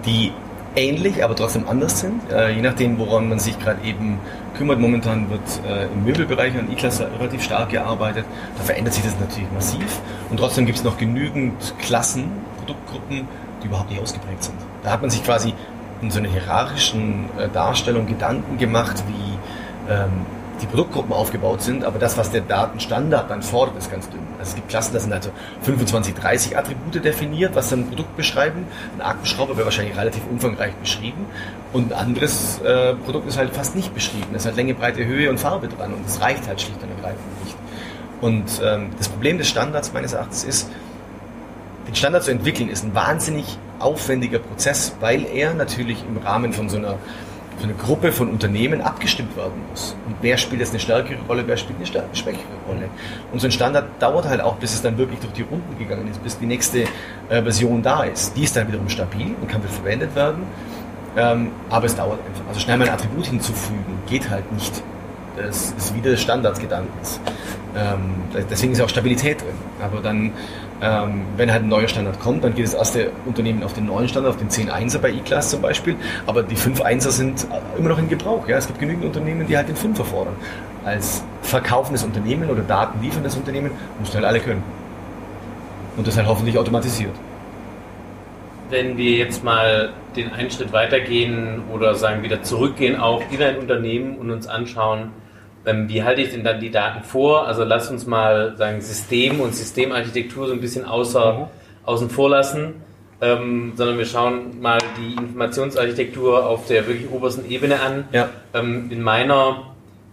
[0.04, 0.32] die
[0.76, 2.20] ähnlich, aber trotzdem anders sind.
[2.30, 4.18] Äh, je nachdem, woran man sich gerade eben
[4.56, 4.78] kümmert.
[4.78, 8.26] Momentan wird äh, im Möbelbereich an E-Class relativ stark gearbeitet.
[8.58, 10.00] Da verändert sich das natürlich massiv.
[10.28, 13.26] Und trotzdem gibt es noch genügend Klassen, Produktgruppen,
[13.62, 14.56] die überhaupt nicht ausgeprägt sind.
[14.82, 15.54] Da hat man sich quasi
[16.02, 20.26] in so einer hierarchischen äh, Darstellung Gedanken gemacht, wie ähm,
[20.60, 24.20] die Produktgruppen aufgebaut sind, aber das, was der Datenstandard dann fordert, ist ganz dünn.
[24.38, 25.30] Also es gibt Klassen, da sind also
[25.62, 28.66] 25, 30 Attribute definiert, was dann ein Produkt beschreiben.
[28.96, 31.26] Ein Aktenschrauber wäre wahrscheinlich relativ umfangreich beschrieben
[31.72, 34.26] und ein anderes äh, Produkt ist halt fast nicht beschrieben.
[34.32, 37.44] Da halt Länge, Breite, Höhe und Farbe dran und das reicht halt schlicht und ergreifend
[37.44, 37.56] nicht.
[38.20, 40.70] Und ähm, das Problem des Standards meines Erachtens ist,
[41.86, 46.68] den Standard zu entwickeln ist ein wahnsinnig aufwendiger Prozess, weil er natürlich im Rahmen von
[46.68, 46.98] so einer,
[47.60, 49.94] so einer Gruppe von Unternehmen abgestimmt werden muss.
[50.06, 52.88] Und wer spielt jetzt eine stärkere Rolle, wer spielt eine schwächere Rolle.
[53.32, 56.08] Und so ein Standard dauert halt auch, bis es dann wirklich durch die Runden gegangen
[56.10, 56.84] ist, bis die nächste
[57.28, 58.36] äh, Version da ist.
[58.36, 60.44] Die ist dann wiederum stabil und kann wieder verwendet werden.
[61.16, 62.48] Ähm, aber es dauert einfach.
[62.48, 64.82] Also schnell mal ein Attribut hinzufügen, geht halt nicht.
[65.36, 67.20] Das ist wieder des Standardsgedankens.
[67.76, 68.14] Ähm,
[68.50, 69.54] deswegen ist auch Stabilität drin.
[69.82, 70.32] Aber dann,
[70.82, 74.08] ähm, wenn halt ein neuer Standard kommt, dann geht das erste Unternehmen auf den neuen
[74.08, 75.96] Standard, auf den 10.1er bei E-Class zum Beispiel.
[76.26, 78.48] Aber die 5.1er sind immer noch in Gebrauch.
[78.48, 78.56] Ja?
[78.56, 80.34] Es gibt genügend Unternehmen, die halt den 5er fordern.
[80.84, 83.70] Als verkaufendes Unternehmen oder datenlieferndes Unternehmen
[84.02, 84.62] du halt alle können.
[85.96, 87.14] Und das halt hoffentlich automatisiert.
[88.70, 93.58] Wenn wir jetzt mal den einen Schritt weitergehen oder sagen wieder zurückgehen auch in ein
[93.58, 95.10] Unternehmen und uns anschauen,
[95.64, 97.46] wie halte ich denn dann die Daten vor?
[97.46, 101.46] Also lass uns mal sagen System und Systemarchitektur so ein bisschen außer, Mhm.
[101.84, 102.74] außen vor lassen,
[103.20, 108.04] ähm, sondern wir schauen mal die Informationsarchitektur auf der wirklich obersten Ebene an.
[108.12, 108.30] Ja.
[108.54, 109.64] Ähm, in meiner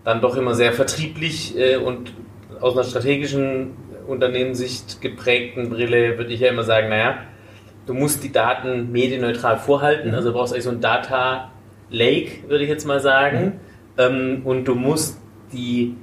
[0.03, 2.13] dann doch immer sehr vertrieblich äh, und
[2.61, 3.71] aus einer strategischen
[4.07, 7.17] Unternehmenssicht geprägten Brille würde ich ja immer sagen, naja,
[7.85, 11.51] du musst die Daten medienneutral vorhalten, also du brauchst eigentlich so ein Data
[11.89, 13.59] Lake, würde ich jetzt mal sagen,
[13.97, 15.19] ähm, und du musst
[15.51, 15.95] die,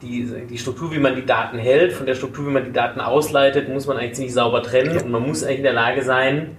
[0.00, 3.00] die, die Struktur, wie man die Daten hält, von der Struktur, wie man die Daten
[3.00, 6.56] ausleitet, muss man eigentlich ziemlich sauber trennen und man muss eigentlich in der Lage sein,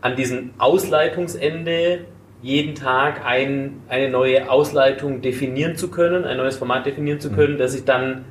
[0.00, 2.06] an diesem Ausleitungsende
[2.42, 7.54] jeden Tag ein, eine neue Ausleitung definieren zu können, ein neues Format definieren zu können,
[7.54, 7.58] mhm.
[7.58, 8.24] das sich dann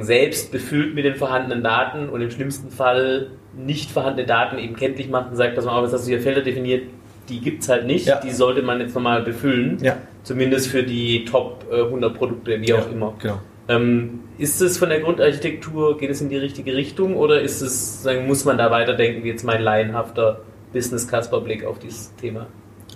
[0.00, 5.08] selbst befüllt mit den vorhandenen Daten und im schlimmsten Fall nicht vorhandene Daten eben kenntlich
[5.08, 6.84] macht und sagt, dass man auch, dass hier Felder definiert,
[7.28, 8.20] die gibt es halt nicht, ja.
[8.20, 9.78] die sollte man jetzt nochmal befüllen.
[9.80, 9.96] Ja.
[10.22, 13.14] Zumindest für die Top 100 Produkte, wie ja, auch immer.
[13.20, 13.40] Genau.
[13.68, 18.02] Ähm, ist es von der Grundarchitektur, geht es in die richtige Richtung oder ist es,
[18.02, 20.40] sagen, muss man da weiterdenken, wie jetzt mein laienhafter
[20.72, 22.46] Business-Casper-Blick auf dieses Thema?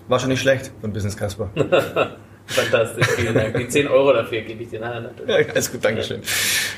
[0.09, 1.51] War schon nicht schlecht von Business Casper.
[2.47, 3.57] Fantastisch, vielen Dank.
[3.57, 5.47] Die 10 Euro dafür gebe ich dir nachher natürlich.
[5.47, 6.20] Ja, alles gut, Dankeschön.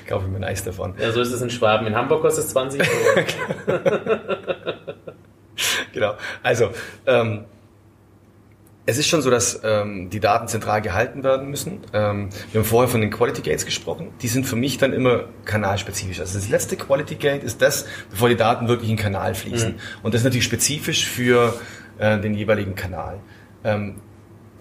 [0.06, 0.94] Kaufe ich mir ein Eis davon.
[1.00, 1.86] Ja, so ist es in Schwaben.
[1.88, 3.26] In Hamburg kostet es 20 Euro.
[5.92, 6.14] genau.
[6.42, 6.70] Also,
[7.06, 7.46] ähm,
[8.88, 11.80] es ist schon so, dass ähm, die Daten zentral gehalten werden müssen.
[11.92, 14.12] Ähm, wir haben vorher von den Quality Gates gesprochen.
[14.22, 16.20] Die sind für mich dann immer kanalspezifisch.
[16.20, 19.72] Also das letzte Quality Gate ist das, bevor die Daten wirklich in den Kanal fließen.
[19.72, 19.78] Mhm.
[20.04, 21.58] Und das ist natürlich spezifisch für
[21.98, 23.18] äh, den jeweiligen Kanal.
[23.64, 23.96] Ähm,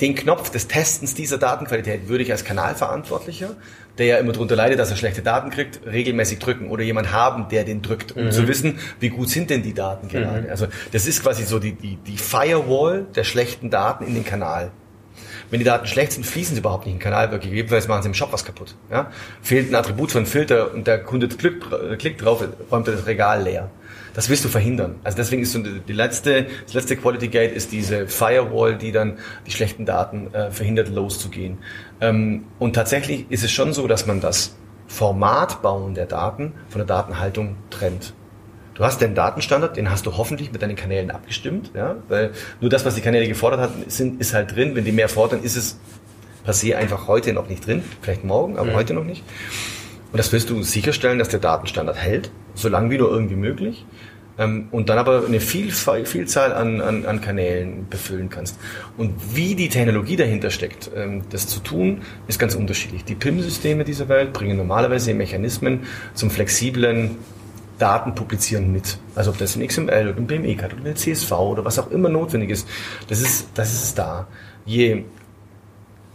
[0.02, 3.56] den Knopf des Testens dieser Datenqualität würde ich als Kanalverantwortlicher,
[3.98, 7.48] der ja immer darunter leidet, dass er schlechte Daten kriegt, regelmäßig drücken oder jemand haben,
[7.50, 8.32] der den drückt, um mhm.
[8.32, 10.44] zu wissen, wie gut sind denn die Daten gerade.
[10.44, 10.50] Mhm.
[10.50, 14.72] Also das ist quasi so die, die, die Firewall der schlechten Daten in den Kanal.
[15.50, 18.02] Wenn die Daten schlecht sind, fließen sie überhaupt nicht in den Kanal, weil gegebenenfalls machen
[18.02, 18.76] sie im Shop was kaputt.
[18.92, 19.12] Ja?
[19.42, 23.70] Fehlt ein Attribut von Filter und der Kunde klickt drauf, räumt das Regal leer.
[24.16, 24.96] Das willst du verhindern.
[25.04, 29.18] Also deswegen ist so die letzte, das letzte Quality Gate ist diese Firewall, die dann
[29.46, 31.58] die schlechten Daten äh, verhindert, loszugehen.
[32.00, 34.56] Ähm, und tatsächlich ist es schon so, dass man das
[34.88, 38.14] Formatbauen der Daten von der Datenhaltung trennt.
[38.76, 42.70] Du hast den Datenstandard, den hast du hoffentlich mit deinen Kanälen abgestimmt, ja, weil nur
[42.70, 44.76] das, was die Kanäle gefordert hatten, sind, ist halt drin.
[44.76, 45.80] Wenn die mehr fordern, ist es
[46.44, 48.76] per se einfach heute noch nicht drin, vielleicht morgen, aber mhm.
[48.76, 49.24] heute noch nicht.
[50.16, 53.86] Und das willst du sicherstellen, dass der Datenstandard hält, so lange wie nur irgendwie möglich.
[54.38, 58.58] Ähm, und dann aber eine Vielzahl an, an, an Kanälen befüllen kannst.
[58.96, 63.04] Und wie die Technologie dahinter steckt, ähm, das zu tun, ist ganz unterschiedlich.
[63.04, 65.82] Die PIM-Systeme dieser Welt bringen normalerweise Mechanismen
[66.14, 67.18] zum flexiblen
[67.78, 68.98] Datenpublizieren mit.
[69.16, 72.08] Also ob das ein XML oder ein BME-Card oder ein CSV oder was auch immer
[72.08, 72.70] notwendig ist,
[73.10, 74.28] das ist, das ist da.
[74.66, 75.04] Je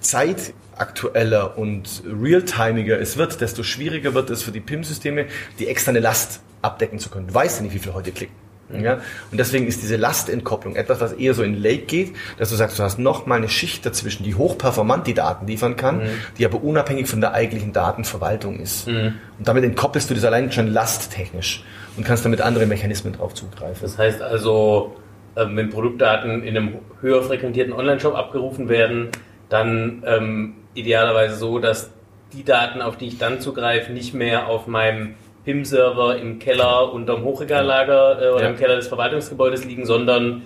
[0.01, 5.27] Zeit aktueller und realtimiger es wird, desto schwieriger wird es für die PIM-Systeme,
[5.59, 7.29] die externe Last abdecken zu können.
[7.29, 8.35] Du weißt ja nicht, wie viel heute klicken.
[8.73, 8.85] Mhm.
[8.85, 8.95] Ja?
[9.31, 12.79] Und deswegen ist diese Lastentkopplung etwas, was eher so in Lake geht, dass du sagst,
[12.79, 16.09] du hast noch mal eine Schicht dazwischen, die hochperformant die Daten liefern kann, mhm.
[16.39, 18.89] die aber unabhängig von der eigentlichen Datenverwaltung ist.
[18.89, 19.15] Mhm.
[19.39, 21.65] Und damit entkoppelst du das allein schon lasttechnisch
[21.97, 23.83] und kannst damit andere Mechanismen drauf zugreifen.
[23.83, 24.97] Das heißt also,
[25.37, 29.09] ähm, wenn Produktdaten in einem höher frequentierten Online-Shop abgerufen werden,
[29.49, 31.91] dann ähm, idealerweise so, dass
[32.33, 35.15] die Daten, auf die ich dann zugreife, nicht mehr auf meinem
[35.45, 38.51] PIM-Server im Keller unterm Hochregallager äh, oder ja.
[38.51, 40.43] im Keller des Verwaltungsgebäudes liegen, sondern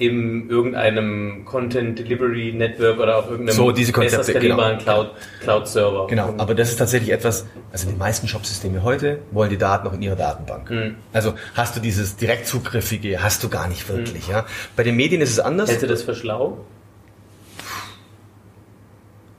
[0.00, 4.78] in irgendeinem Content Delivery Network oder auf irgendeinem so, diese Konzepte, genau.
[4.78, 5.10] Cloud,
[5.42, 6.06] Cloud Server.
[6.06, 9.92] Genau, aber das ist tatsächlich etwas, also die meisten Shopsysteme heute wollen die Daten noch
[9.92, 10.70] in ihrer Datenbank.
[10.70, 10.94] Mhm.
[11.12, 14.26] Also hast du dieses direktzugriffige, hast du gar nicht wirklich.
[14.26, 14.32] Mhm.
[14.32, 14.46] Ja.
[14.74, 15.68] Bei den Medien ist es anders.
[15.68, 16.64] Hältst du das für schlau?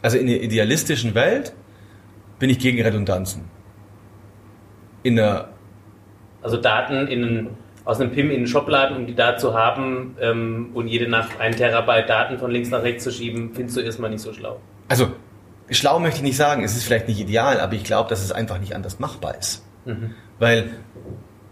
[0.01, 1.53] Also in der idealistischen Welt
[2.39, 3.45] bin ich gegen Redundanzen.
[5.03, 5.49] In der
[6.41, 7.49] also Daten in,
[7.85, 11.07] aus einem PIM in einen Shop laden, um die da zu haben ähm, und jede
[11.07, 14.33] Nacht ein Terabyte Daten von links nach rechts zu schieben, findest du erstmal nicht so
[14.33, 14.59] schlau.
[14.87, 15.11] Also
[15.69, 18.31] schlau möchte ich nicht sagen, es ist vielleicht nicht ideal, aber ich glaube, dass es
[18.31, 19.63] einfach nicht anders machbar ist.
[19.85, 20.15] Mhm.
[20.39, 20.71] Weil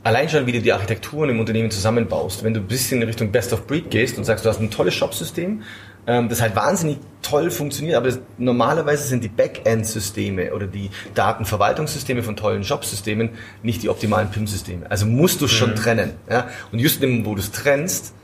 [0.03, 3.31] allein schon, wie du die Architekturen im Unternehmen zusammenbaust, wenn du ein bisschen in Richtung
[3.31, 5.63] Best of Breed gehst und sagst, du hast ein tolles Shop-System,
[6.10, 12.24] ähm, das halt wahnsinnig toll funktioniert, aber das, normalerweise sind die Backend-Systeme oder die Datenverwaltungssysteme
[12.24, 13.30] von tollen Shop-Systemen
[13.62, 14.89] nicht die optimalen PIM-Systeme.
[14.89, 15.76] Also musst du schon mhm.
[15.76, 16.14] trennen.
[16.28, 16.47] Ja?
[16.72, 18.16] Und just in dem, wo du es trennst,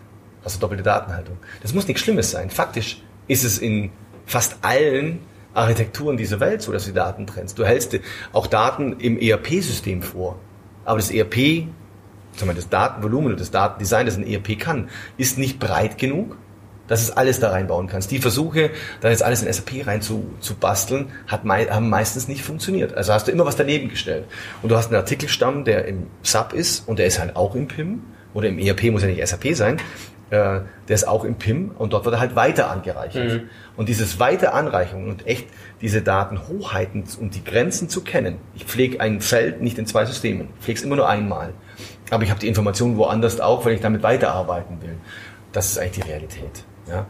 [0.44, 1.38] hast du doppelte Datenhaltung.
[1.62, 2.50] Das muss nichts Schlimmes sein.
[2.50, 3.92] Faktisch ist es in
[4.26, 5.20] fast allen
[5.54, 7.60] Architekturen dieser Welt so, dass du die Daten trennst.
[7.60, 7.96] Du hältst
[8.34, 10.40] auch Daten im ERP-System vor.
[10.86, 11.68] Aber das ERP,
[12.36, 16.36] sagen wir, das Datenvolumen oder das Datendesign, das ein ERP kann, ist nicht breit genug,
[16.88, 18.12] dass es alles da reinbauen kannst.
[18.12, 18.72] Die Versuche,
[19.02, 22.94] da jetzt alles in SAP rein zu, zu basteln, hat mei haben meistens nicht funktioniert.
[22.94, 24.26] Also hast du immer was daneben gestellt.
[24.62, 27.68] Und du hast einen Artikelstamm, der im SAP ist und der ist halt auch im
[27.68, 28.02] PIM
[28.34, 29.78] oder im ERP muss ja nicht SAP sein.
[30.30, 33.32] Äh, der ist auch im PIM und dort wird er halt weiter angereichert.
[33.32, 33.50] Mhm.
[33.78, 35.48] Und dieses weiter Anreichung und echt
[35.82, 38.38] diese Datenhochheiten und die Grenzen zu kennen.
[38.56, 40.50] Ich pflege ein Feld nicht in zwei Systemen.
[40.58, 41.54] Ich pflege es immer nur einmal.
[42.10, 44.96] Aber ich habe die Informationen woanders auch, weil ich damit weiterarbeiten will.
[45.52, 46.66] Das ist eigentlich die Realität.
[46.88, 47.06] Ja.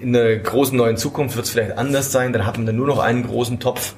[0.00, 2.86] In der großen neuen Zukunft wird es vielleicht anders sein, dann hat man dann nur
[2.86, 3.94] noch einen großen Topf.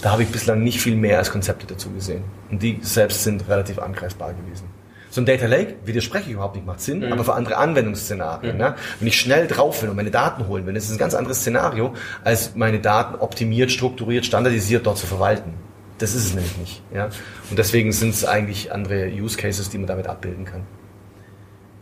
[0.00, 2.24] Da habe ich bislang nicht viel mehr als Konzepte dazu gesehen.
[2.50, 4.66] Und die selbst sind relativ angreifbar gewesen.
[5.12, 7.12] So ein Data Lake, widerspreche ich überhaupt nicht, macht Sinn, mhm.
[7.12, 8.54] aber für andere Anwendungsszenarien.
[8.54, 8.58] Mhm.
[8.62, 8.74] Ne?
[8.98, 11.40] Wenn ich schnell drauf will und meine Daten holen will, das ist ein ganz anderes
[11.40, 11.92] Szenario,
[12.24, 15.52] als meine Daten optimiert, strukturiert, standardisiert dort zu verwalten.
[15.98, 16.82] Das ist es nämlich nicht.
[16.94, 17.10] Ja?
[17.50, 20.62] Und deswegen sind es eigentlich andere Use Cases, die man damit abbilden kann.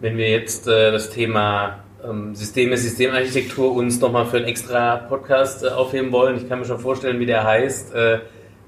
[0.01, 5.63] Wenn wir jetzt äh, das Thema ähm, Systeme, Systemarchitektur uns nochmal für einen extra Podcast
[5.63, 7.95] äh, aufheben wollen, ich kann mir schon vorstellen, wie der heißt.
[7.95, 8.21] Äh,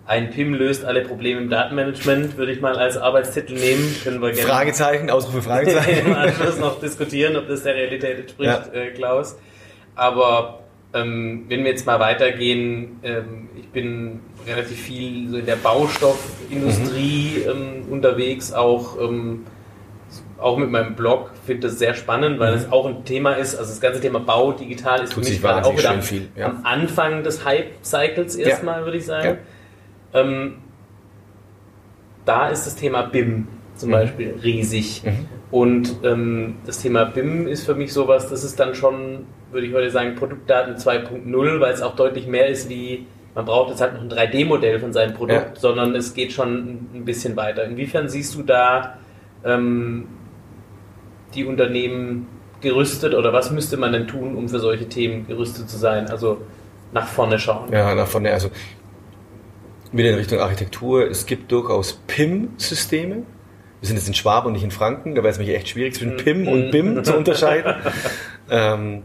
[0.04, 3.94] ein PIM löst alle Probleme im Datenmanagement, würde ich mal als Arbeitstitel nehmen.
[4.02, 6.06] Können wir gerne Fragezeichen, Ausrufe Fragezeichen.
[6.06, 8.80] Im Anschluss noch diskutieren, ob das der Realität entspricht, ja.
[8.80, 9.36] äh, Klaus.
[9.94, 15.56] Aber ähm, wenn wir jetzt mal weitergehen, ähm, ich bin relativ viel so in der
[15.56, 17.50] Baustoffindustrie mhm.
[17.50, 19.46] ähm, unterwegs, auch, ähm,
[20.42, 22.72] auch mit meinem Blog, finde das sehr spannend, weil es mhm.
[22.72, 25.66] auch ein Thema ist, also das ganze Thema Bau digital ist Tut für mich gerade
[25.66, 26.46] auch wieder viel, ja.
[26.46, 28.84] am Anfang des Hype-Cycles erstmal, ja.
[28.84, 29.38] würde ich sagen.
[30.12, 30.20] Ja.
[30.20, 30.54] Ähm,
[32.24, 33.92] da ist das Thema BIM zum mhm.
[33.92, 35.02] Beispiel riesig.
[35.04, 35.26] Mhm.
[35.50, 39.74] Und ähm, das Thema BIM ist für mich sowas, das ist dann schon, würde ich
[39.74, 43.94] heute sagen, Produktdaten 2.0, weil es auch deutlich mehr ist wie, man braucht jetzt halt
[43.94, 45.60] noch ein 3D-Modell von seinem Produkt, ja.
[45.60, 47.64] sondern es geht schon ein bisschen weiter.
[47.64, 48.98] Inwiefern siehst du da
[49.44, 50.06] ähm,
[51.34, 52.26] die Unternehmen
[52.60, 56.08] gerüstet oder was müsste man denn tun, um für solche Themen gerüstet zu sein?
[56.08, 56.38] Also
[56.92, 57.72] nach vorne schauen.
[57.72, 58.32] Ja, nach vorne.
[58.32, 58.50] Also
[59.92, 61.08] wieder in Richtung Architektur.
[61.10, 63.16] Es gibt durchaus PIM-Systeme.
[63.80, 65.94] Wir sind jetzt in Schwaben und nicht in Franken, da wäre es mich echt schwierig,
[65.94, 67.74] zwischen PIM und BIM zu unterscheiden.
[68.48, 69.02] ähm,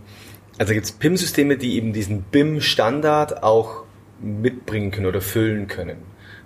[0.60, 3.84] also gibt es PIM-Systeme, die eben diesen BIM-Standard auch
[4.22, 5.98] mitbringen können oder füllen können.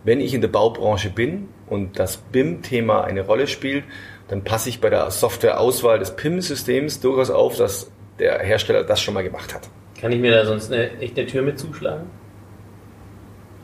[0.03, 3.83] Wenn ich in der Baubranche bin und das BIM-Thema eine Rolle spielt,
[4.31, 9.13] dann passe ich bei der Softwareauswahl des PIM-Systems durchaus auf, dass der Hersteller das schon
[9.13, 9.67] mal gemacht hat.
[9.99, 12.09] Kann ich mir da sonst eine echte Tür mit zuschlagen?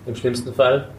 [0.06, 0.90] Im schlimmsten Fall?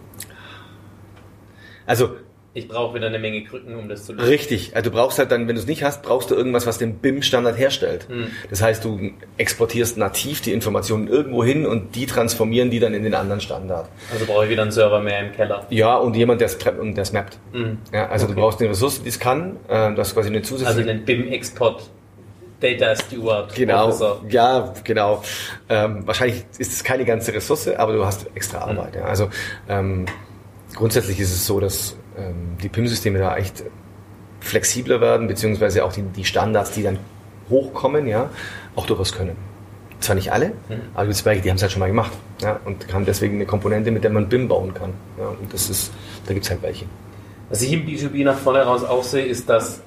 [1.84, 2.16] Also
[2.58, 4.28] ich brauche wieder eine Menge Krücken, um das zu lösen.
[4.28, 4.76] Richtig.
[4.76, 6.98] Also du brauchst halt dann, wenn du es nicht hast, brauchst du irgendwas, was den
[6.98, 8.08] BIM-Standard herstellt.
[8.08, 8.28] Hm.
[8.50, 13.04] Das heißt, du exportierst nativ die Informationen irgendwo hin und die transformieren die dann in
[13.04, 13.88] den anderen Standard.
[14.12, 15.66] Also brauche ich wieder einen Server mehr im Keller.
[15.70, 17.38] Ja, und jemand, der es mappt.
[17.52, 17.78] Hm.
[17.92, 18.34] Ja, also okay.
[18.34, 19.56] du brauchst eine Ressource, die es kann.
[19.68, 20.78] Äh, das ist quasi eine zusätzliche...
[20.80, 21.88] Also einen BIM-Export.
[22.60, 23.54] Data Steward.
[23.54, 24.24] Genau, Professor.
[24.28, 25.22] ja, genau.
[25.68, 28.78] Ähm, wahrscheinlich ist es keine ganze Ressource, aber du hast extra hm.
[28.78, 28.94] Arbeit.
[28.94, 29.00] Mhm.
[29.00, 29.06] Ja.
[29.06, 29.28] Also
[29.68, 30.06] ähm,
[30.74, 31.96] grundsätzlich ist es so, dass
[32.62, 33.64] die PIM-Systeme da echt
[34.40, 36.98] flexibler werden, beziehungsweise auch die, die Standards, die dann
[37.50, 38.30] hochkommen, ja,
[38.76, 39.36] auch durchaus können.
[40.00, 40.80] Zwar nicht alle, mhm.
[40.94, 42.12] aber die Zweige, die haben es halt schon mal gemacht.
[42.40, 44.92] Ja, und haben deswegen eine Komponente, mit der man BIM bauen kann.
[45.18, 45.92] Ja, und das ist,
[46.26, 46.84] da gibt es halt welche.
[47.48, 49.80] Was ich im B2B nach vorne raus auch sehe, ist, dass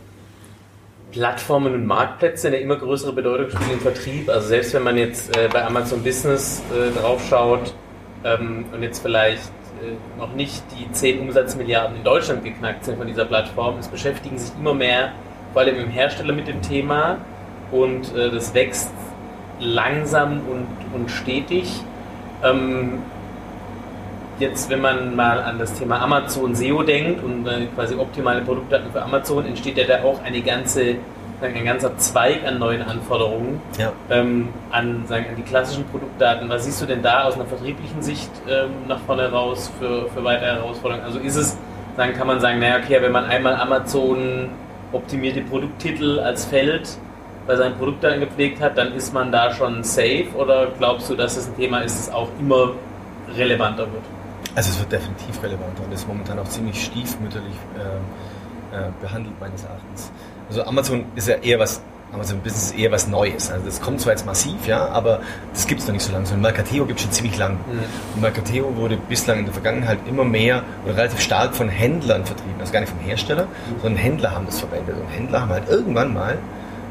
[1.12, 4.30] Plattformen und Marktplätze eine immer größere Bedeutung spielen im Vertrieb.
[4.30, 7.74] Also selbst wenn man jetzt äh, bei Amazon Business äh, draufschaut
[8.24, 9.52] ähm, und jetzt vielleicht
[10.18, 13.78] noch nicht die 10 Umsatzmilliarden in Deutschland geknackt sind von dieser Plattform.
[13.80, 15.12] Es beschäftigen sich immer mehr,
[15.54, 17.18] vor allem im Hersteller mit dem Thema
[17.72, 18.92] und äh, das wächst
[19.60, 21.82] langsam und, und stetig.
[22.44, 23.00] Ähm,
[24.40, 28.92] jetzt, wenn man mal an das Thema Amazon SEO denkt und äh, quasi optimale Produktdaten
[28.92, 30.96] für Amazon, entsteht ja da auch eine ganze
[31.44, 33.92] ein ganzer Zweig an neuen Anforderungen ja.
[34.10, 36.50] ähm, an, sagen, an die klassischen Produktdaten.
[36.50, 40.24] Was siehst du denn da aus einer vertrieblichen Sicht ähm, nach vorne raus für, für
[40.24, 41.06] weitere Herausforderungen?
[41.06, 41.58] Also ist es,
[41.98, 44.50] sagen, kann man sagen, naja, okay, wenn man einmal Amazon
[44.92, 46.98] optimierte Produkttitel als Feld
[47.48, 51.38] bei seinen Produktdaten gepflegt hat, dann ist man da schon safe oder glaubst du, dass
[51.38, 52.74] es ein Thema ist, das auch immer
[53.36, 54.04] relevanter wird?
[54.56, 59.64] Also es wird definitiv relevanter und ist momentan auch ziemlich stiefmütterlich äh, äh, behandelt meines
[59.64, 60.12] Erachtens.
[60.52, 61.82] Also Amazon ist ja eher was,
[62.12, 63.50] Amazon Business ist eher was Neues.
[63.50, 65.22] Also das kommt zwar jetzt massiv, ja, aber
[65.54, 66.26] das gibt es noch nicht so lange.
[66.26, 67.54] So ein Mercateo gibt es schon ziemlich lang.
[67.54, 67.80] Mhm.
[68.16, 72.56] Und Mercateo wurde bislang in der Vergangenheit immer mehr oder relativ stark von Händlern vertrieben.
[72.60, 73.82] Also gar nicht vom Hersteller, mhm.
[73.82, 74.94] sondern Händler haben das verwendet.
[75.00, 76.38] Und Händler haben halt irgendwann mal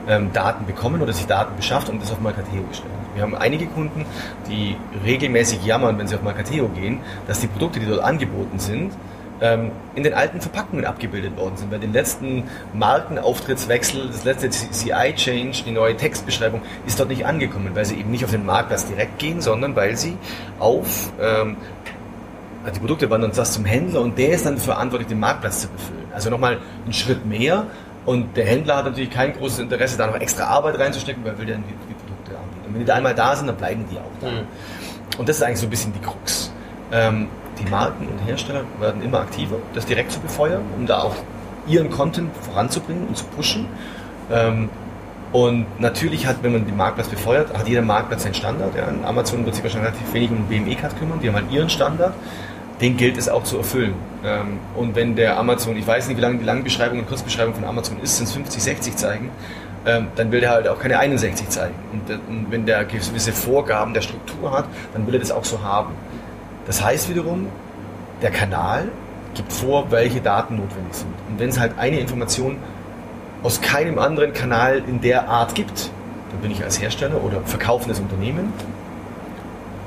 [0.08, 2.90] ähm, Daten bekommen oder sich Daten beschafft und das auf Mercateo gestellt.
[3.14, 4.06] Wir haben einige Kunden,
[4.48, 8.92] die regelmäßig jammern, wenn sie auf Mercateo gehen, dass die Produkte, die dort angeboten sind,
[9.40, 11.70] ähm, in den alten Verpackungen abgebildet worden sind.
[11.70, 17.84] Bei den letzten Markenauftrittswechsel, das letzte CI-Change, die neue Textbeschreibung ist dort nicht angekommen, weil
[17.84, 20.16] sie eben nicht auf den Marktplatz direkt gehen, sondern weil sie
[20.58, 21.56] auf ähm,
[22.62, 25.68] also die Produkte wandern das zum Händler und der ist dann verantwortlich, den Marktplatz zu
[25.68, 26.04] befüllen.
[26.12, 27.66] Also nochmal einen Schritt mehr
[28.04, 31.38] und der Händler hat natürlich kein großes Interesse, da noch extra Arbeit reinzustecken, weil er
[31.38, 32.66] will dann die, die Produkte anbieten.
[32.66, 34.30] Und wenn die da einmal da sind, dann bleiben die auch da.
[34.30, 34.46] Mhm.
[35.18, 36.52] Und das ist eigentlich so ein bisschen die Krux.
[36.92, 37.28] Ähm,
[37.60, 41.14] die Marken und Hersteller werden immer aktiver, das direkt zu befeuern, um da auch
[41.66, 43.66] ihren Content voranzubringen und zu pushen.
[44.30, 44.68] Ähm,
[45.32, 48.74] und natürlich hat, wenn man den Marktplatz befeuert, hat jeder Marktplatz seinen Standard.
[48.74, 48.88] Ja.
[49.08, 52.14] Amazon wird sich wahrscheinlich relativ wenig um den BME-Cut kümmern, die haben halt ihren Standard.
[52.80, 53.94] den gilt es auch zu erfüllen.
[54.24, 57.64] Ähm, und wenn der Amazon, ich weiß nicht, wie lange die Langbeschreibung und Kurzbeschreibung von
[57.64, 59.30] Amazon ist, sind es 50, 60 zeigen,
[59.86, 61.74] ähm, dann will der halt auch keine 61 zeigen.
[61.92, 65.94] Und wenn der gewisse Vorgaben der Struktur hat, dann will er das auch so haben.
[66.70, 67.48] Das heißt wiederum,
[68.22, 68.84] der Kanal
[69.34, 71.12] gibt vor, welche Daten notwendig sind.
[71.28, 72.58] Und wenn es halt eine Information
[73.42, 75.90] aus keinem anderen Kanal in der Art gibt,
[76.30, 78.52] dann bin ich als Hersteller oder verkaufendes Unternehmen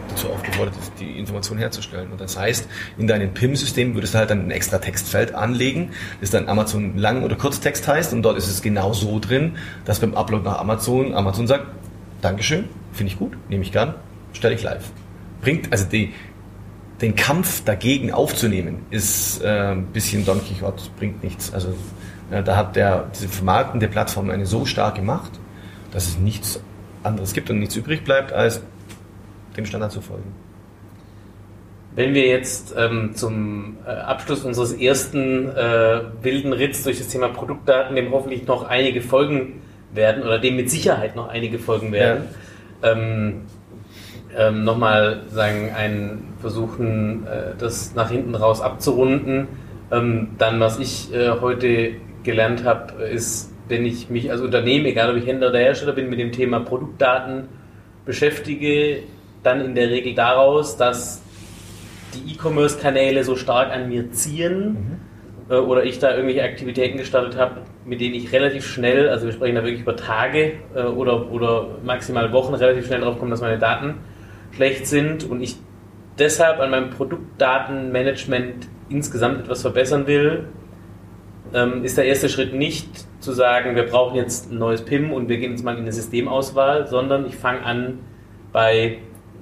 [0.10, 2.12] dazu aufgefordert, die Information herzustellen.
[2.12, 2.68] Und das heißt,
[2.98, 7.24] in deinem PIM-System würdest du halt dann ein extra Textfeld anlegen, das dann Amazon Lang-
[7.24, 9.56] oder Kurztext heißt und dort ist es genau so drin,
[9.86, 11.66] dass beim Upload nach Amazon, Amazon sagt,
[12.22, 13.96] Dankeschön, finde ich gut, nehme ich gern,
[14.34, 14.84] stelle ich live.
[15.42, 16.14] Bringt, also die,
[17.04, 21.54] den Kampf dagegen aufzunehmen, ist äh, ein bisschen Don Quixote, bringt nichts.
[21.54, 21.76] Also
[22.32, 25.34] äh, da hat der, diese vermarktende Plattform eine so starke Macht,
[25.92, 26.62] dass es nichts
[27.04, 28.62] anderes gibt und nichts übrig bleibt, als
[29.58, 30.34] dem Standard zu folgen.
[31.94, 37.28] Wenn wir jetzt ähm, zum äh, Abschluss unseres ersten äh, wilden Ritz durch das Thema
[37.28, 39.62] Produktdaten, dem hoffentlich noch einige folgen
[39.94, 42.30] werden oder dem mit Sicherheit noch einige folgen werden,
[42.82, 42.94] ja.
[42.94, 43.42] ähm,
[44.38, 49.48] ähm, nochmal sagen, einen versuchen, äh, das nach hinten raus abzurunden.
[49.92, 51.92] Ähm, dann, was ich äh, heute
[52.24, 56.10] gelernt habe, ist, wenn ich mich als Unternehmen, egal ob ich Händler oder Hersteller bin,
[56.10, 57.48] mit dem Thema Produktdaten
[58.06, 59.00] beschäftige,
[59.44, 61.22] dann in der Regel daraus, dass
[62.14, 65.00] die E-Commerce-Kanäle so stark an mir ziehen
[65.50, 65.54] mhm.
[65.54, 69.34] äh, oder ich da irgendwelche Aktivitäten gestartet habe, mit denen ich relativ schnell, also wir
[69.34, 73.42] sprechen da wirklich über Tage äh, oder, oder maximal Wochen, relativ schnell drauf komme, dass
[73.42, 73.96] meine Daten
[74.56, 75.58] schlecht sind und ich
[76.20, 80.48] deshalb an meinem Produktdatenmanagement insgesamt etwas verbessern will,
[81.54, 82.88] ähm, ist der erste Schritt nicht
[83.20, 85.92] zu sagen, wir brauchen jetzt ein neues PIM und wir gehen jetzt mal in eine
[85.92, 88.00] Systemauswahl, sondern ich fange an
[88.52, 89.00] bei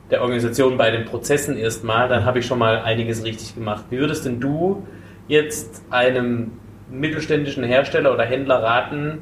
[0.09, 3.85] der Organisation, bei den Prozessen erstmal, dann habe ich schon mal einiges richtig gemacht.
[3.89, 4.85] Wie würdest denn du
[5.27, 6.51] jetzt einem
[6.89, 9.19] mittelständischen Hersteller oder Händler raten,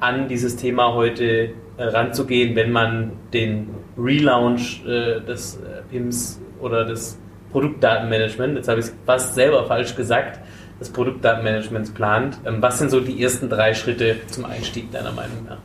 [0.00, 6.84] an dieses Thema heute äh, ranzugehen, wenn man den Relaunch äh, des äh, PIMs oder
[6.84, 7.18] des
[7.52, 10.40] Produktdatenmanagement, jetzt habe ich es fast selber falsch gesagt,
[10.80, 12.38] des Produktdatenmanagements plant.
[12.44, 15.58] Ähm, was sind so die ersten drei Schritte zum Einstieg deiner Meinung nach?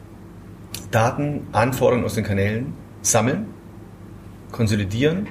[0.92, 3.48] Daten, Anforderungen aus den Kanälen sammeln,
[4.52, 5.28] konsolidieren,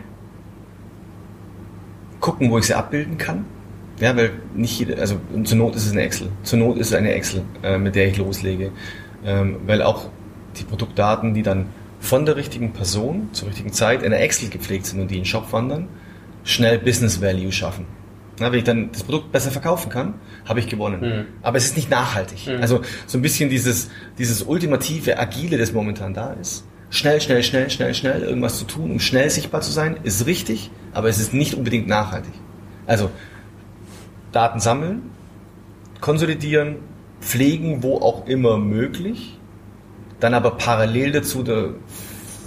[2.20, 3.44] gucken, wo ich sie abbilden kann.
[4.00, 6.28] Ja, weil nicht jede, also zur Not ist es eine Excel.
[6.44, 8.70] Zur Not ist es eine Excel, äh, mit der ich loslege.
[9.24, 10.08] Ähm, weil auch
[10.56, 11.66] die Produktdaten, die dann
[12.00, 15.22] von der richtigen Person zur richtigen Zeit in der Excel gepflegt sind und die in
[15.22, 15.88] den Shop wandern,
[16.44, 17.86] schnell Business Value schaffen.
[18.40, 20.14] Na, wenn ich dann das Produkt besser verkaufen kann,
[20.46, 21.00] habe ich gewonnen.
[21.00, 21.26] Mhm.
[21.42, 22.46] Aber es ist nicht nachhaltig.
[22.46, 22.62] Mhm.
[22.62, 27.68] Also so ein bisschen dieses, dieses ultimative Agile, das momentan da ist, schnell, schnell, schnell,
[27.68, 31.34] schnell, schnell irgendwas zu tun, um schnell sichtbar zu sein, ist richtig, aber es ist
[31.34, 32.32] nicht unbedingt nachhaltig.
[32.86, 33.10] Also
[34.32, 35.10] Daten sammeln,
[36.00, 36.76] konsolidieren,
[37.20, 39.38] pflegen, wo auch immer möglich,
[40.20, 41.42] dann aber parallel dazu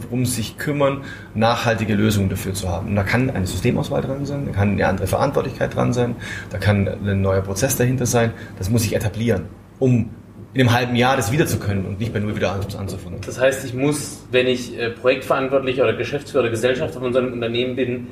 [0.09, 1.01] um sich kümmern,
[1.35, 2.87] nachhaltige Lösungen dafür zu haben.
[2.87, 6.15] Und da kann eine Systemauswahl dran sein, da kann eine andere Verantwortlichkeit dran sein,
[6.49, 8.31] da kann ein neuer Prozess dahinter sein.
[8.57, 9.45] Das muss sich etablieren,
[9.79, 10.09] um
[10.53, 13.19] in einem halben Jahr das wieder zu können und nicht bei null wieder anzufangen.
[13.25, 17.33] Das heißt, ich muss, wenn ich äh, Projektverantwortlicher oder Geschäftsführer oder Gesellschafter von so einem
[17.33, 18.07] Unternehmen bin,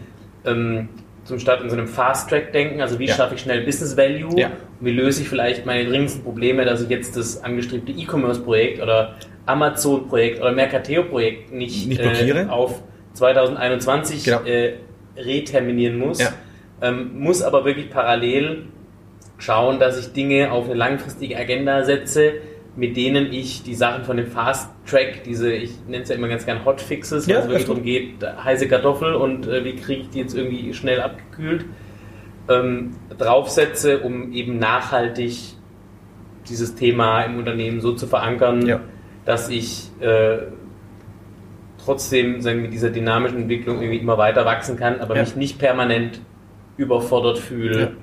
[0.45, 0.89] ähm,
[1.25, 3.13] zum Start in so einem Fast Track denken, also wie ja.
[3.13, 4.51] schaffe ich schnell Business Value, ja.
[4.79, 9.15] wie löse ich vielleicht meine dringendsten Probleme, dass ich jetzt das angestrebte E-Commerce-Projekt oder
[9.49, 12.81] Amazon-Projekt oder Mercateo-Projekt nicht, nicht äh, auf
[13.13, 14.43] 2021 genau.
[14.43, 14.75] äh,
[15.17, 16.29] reterminieren muss, ja.
[16.81, 18.63] ähm, muss aber wirklich parallel
[19.37, 22.33] schauen, dass ich Dinge auf eine langfristige Agenda setze,
[22.75, 26.27] mit denen ich die Sachen von dem Fast Track, diese, ich nenne es ja immer
[26.27, 29.75] ganz gern Hot Fixes, ja, wo es wirklich darum geht, heiße Kartoffel und äh, wie
[29.75, 31.65] kriege ich die jetzt irgendwie schnell abgekühlt,
[32.47, 35.37] ähm, draufsetze, um eben nachhaltig
[36.47, 38.79] dieses Thema im Unternehmen so zu verankern, ja.
[39.29, 40.39] Dass ich äh,
[41.83, 45.21] trotzdem sagen, mit dieser dynamischen Entwicklung irgendwie immer weiter wachsen kann, aber ja.
[45.21, 46.19] mich nicht permanent
[46.77, 47.93] überfordert fühle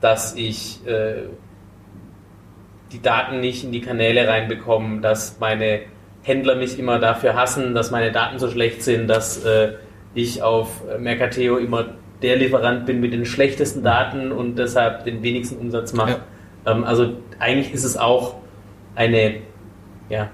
[0.00, 1.24] dass ich äh,
[2.92, 5.80] die Daten nicht in die Kanäle reinbekomme, dass meine
[6.22, 9.74] Händler mich immer dafür hassen, dass meine Daten so schlecht sind, dass äh,
[10.14, 11.86] ich auf Mercateo immer
[12.22, 16.20] der Lieferant bin mit den schlechtesten Daten und deshalb den wenigsten Umsatz mache.
[16.64, 16.72] Ja.
[16.72, 18.36] Ähm, also eigentlich ist es auch
[18.94, 19.40] eine
[20.08, 20.30] ja,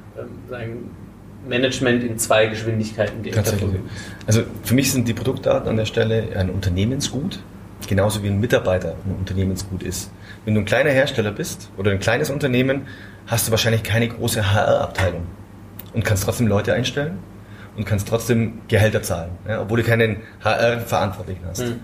[0.51, 0.91] ähm,
[1.49, 3.23] Management in zwei Geschwindigkeiten.
[3.33, 3.71] Tatsächlich.
[4.27, 7.41] Also für mich sind die Produktdaten an der Stelle ein Unternehmensgut
[7.87, 10.11] genauso wie ein Mitarbeiter ein Unternehmensgut ist.
[10.45, 12.87] Wenn du ein kleiner Hersteller bist oder ein kleines Unternehmen,
[13.27, 15.27] hast du wahrscheinlich keine große HR-Abteilung
[15.93, 17.19] und kannst trotzdem Leute einstellen
[17.77, 21.61] und kannst trotzdem Gehälter zahlen, ja, obwohl du keinen HR-Verantwortlichen hast.
[21.61, 21.81] Mhm.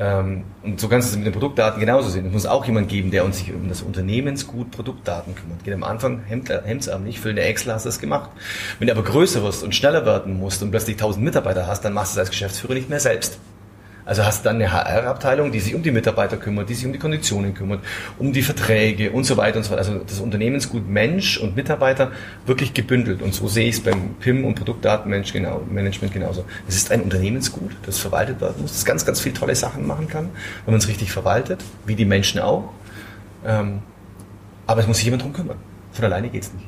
[0.00, 2.24] Ähm, und so kannst du es mit den Produktdaten genauso sehen.
[2.24, 5.62] Es muss auch jemand geben, der uns sich um das Unternehmensgut Produktdaten kümmert.
[5.62, 8.30] Geht am Anfang hemdsarmlich, für eine Excel hast du das gemacht.
[8.78, 11.92] Wenn du aber größer wirst und schneller werden musst und plötzlich 1000 Mitarbeiter hast, dann
[11.92, 13.38] machst du es als Geschäftsführer nicht mehr selbst.
[14.04, 16.98] Also hast dann eine HR-Abteilung, die sich um die Mitarbeiter kümmert, die sich um die
[16.98, 17.80] Konditionen kümmert,
[18.18, 19.80] um die Verträge und so weiter und so weiter.
[19.80, 22.10] Also das Unternehmensgut Mensch und Mitarbeiter
[22.46, 23.22] wirklich gebündelt.
[23.22, 26.44] Und so sehe ich es beim PIM und Produktdatenmanagement genau, Management genauso.
[26.66, 30.08] Es ist ein Unternehmensgut, das verwaltet werden muss, das ganz, ganz viele tolle Sachen machen
[30.08, 30.30] kann,
[30.64, 32.72] wenn man es richtig verwaltet, wie die Menschen auch.
[33.46, 33.80] Ähm,
[34.66, 35.58] aber es muss sich jemand drum kümmern.
[35.92, 36.66] Von alleine geht es nicht.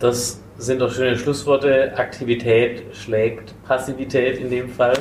[0.00, 1.96] Das sind doch schöne Schlussworte.
[1.96, 4.94] Aktivität schlägt Passivität in dem Fall.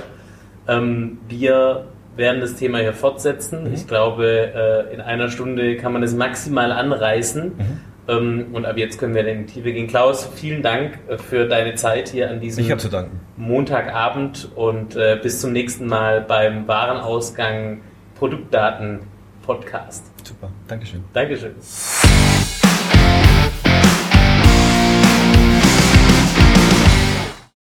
[0.68, 1.86] Ähm, wir
[2.16, 3.66] werden das Thema hier fortsetzen.
[3.66, 3.74] Mhm.
[3.74, 7.46] Ich glaube, äh, in einer Stunde kann man es maximal anreißen.
[7.46, 7.80] Mhm.
[8.08, 9.88] Ähm, und ab jetzt können wir in die Tiefe gehen.
[9.88, 12.66] Klaus, vielen Dank äh, für deine Zeit hier an diesem
[13.38, 17.82] Montagabend und äh, bis zum nächsten Mal beim Warenausgang
[18.16, 19.00] Produktdaten
[19.42, 20.06] Podcast.
[20.26, 21.04] Super, Dankeschön.
[21.14, 21.56] Dankeschön.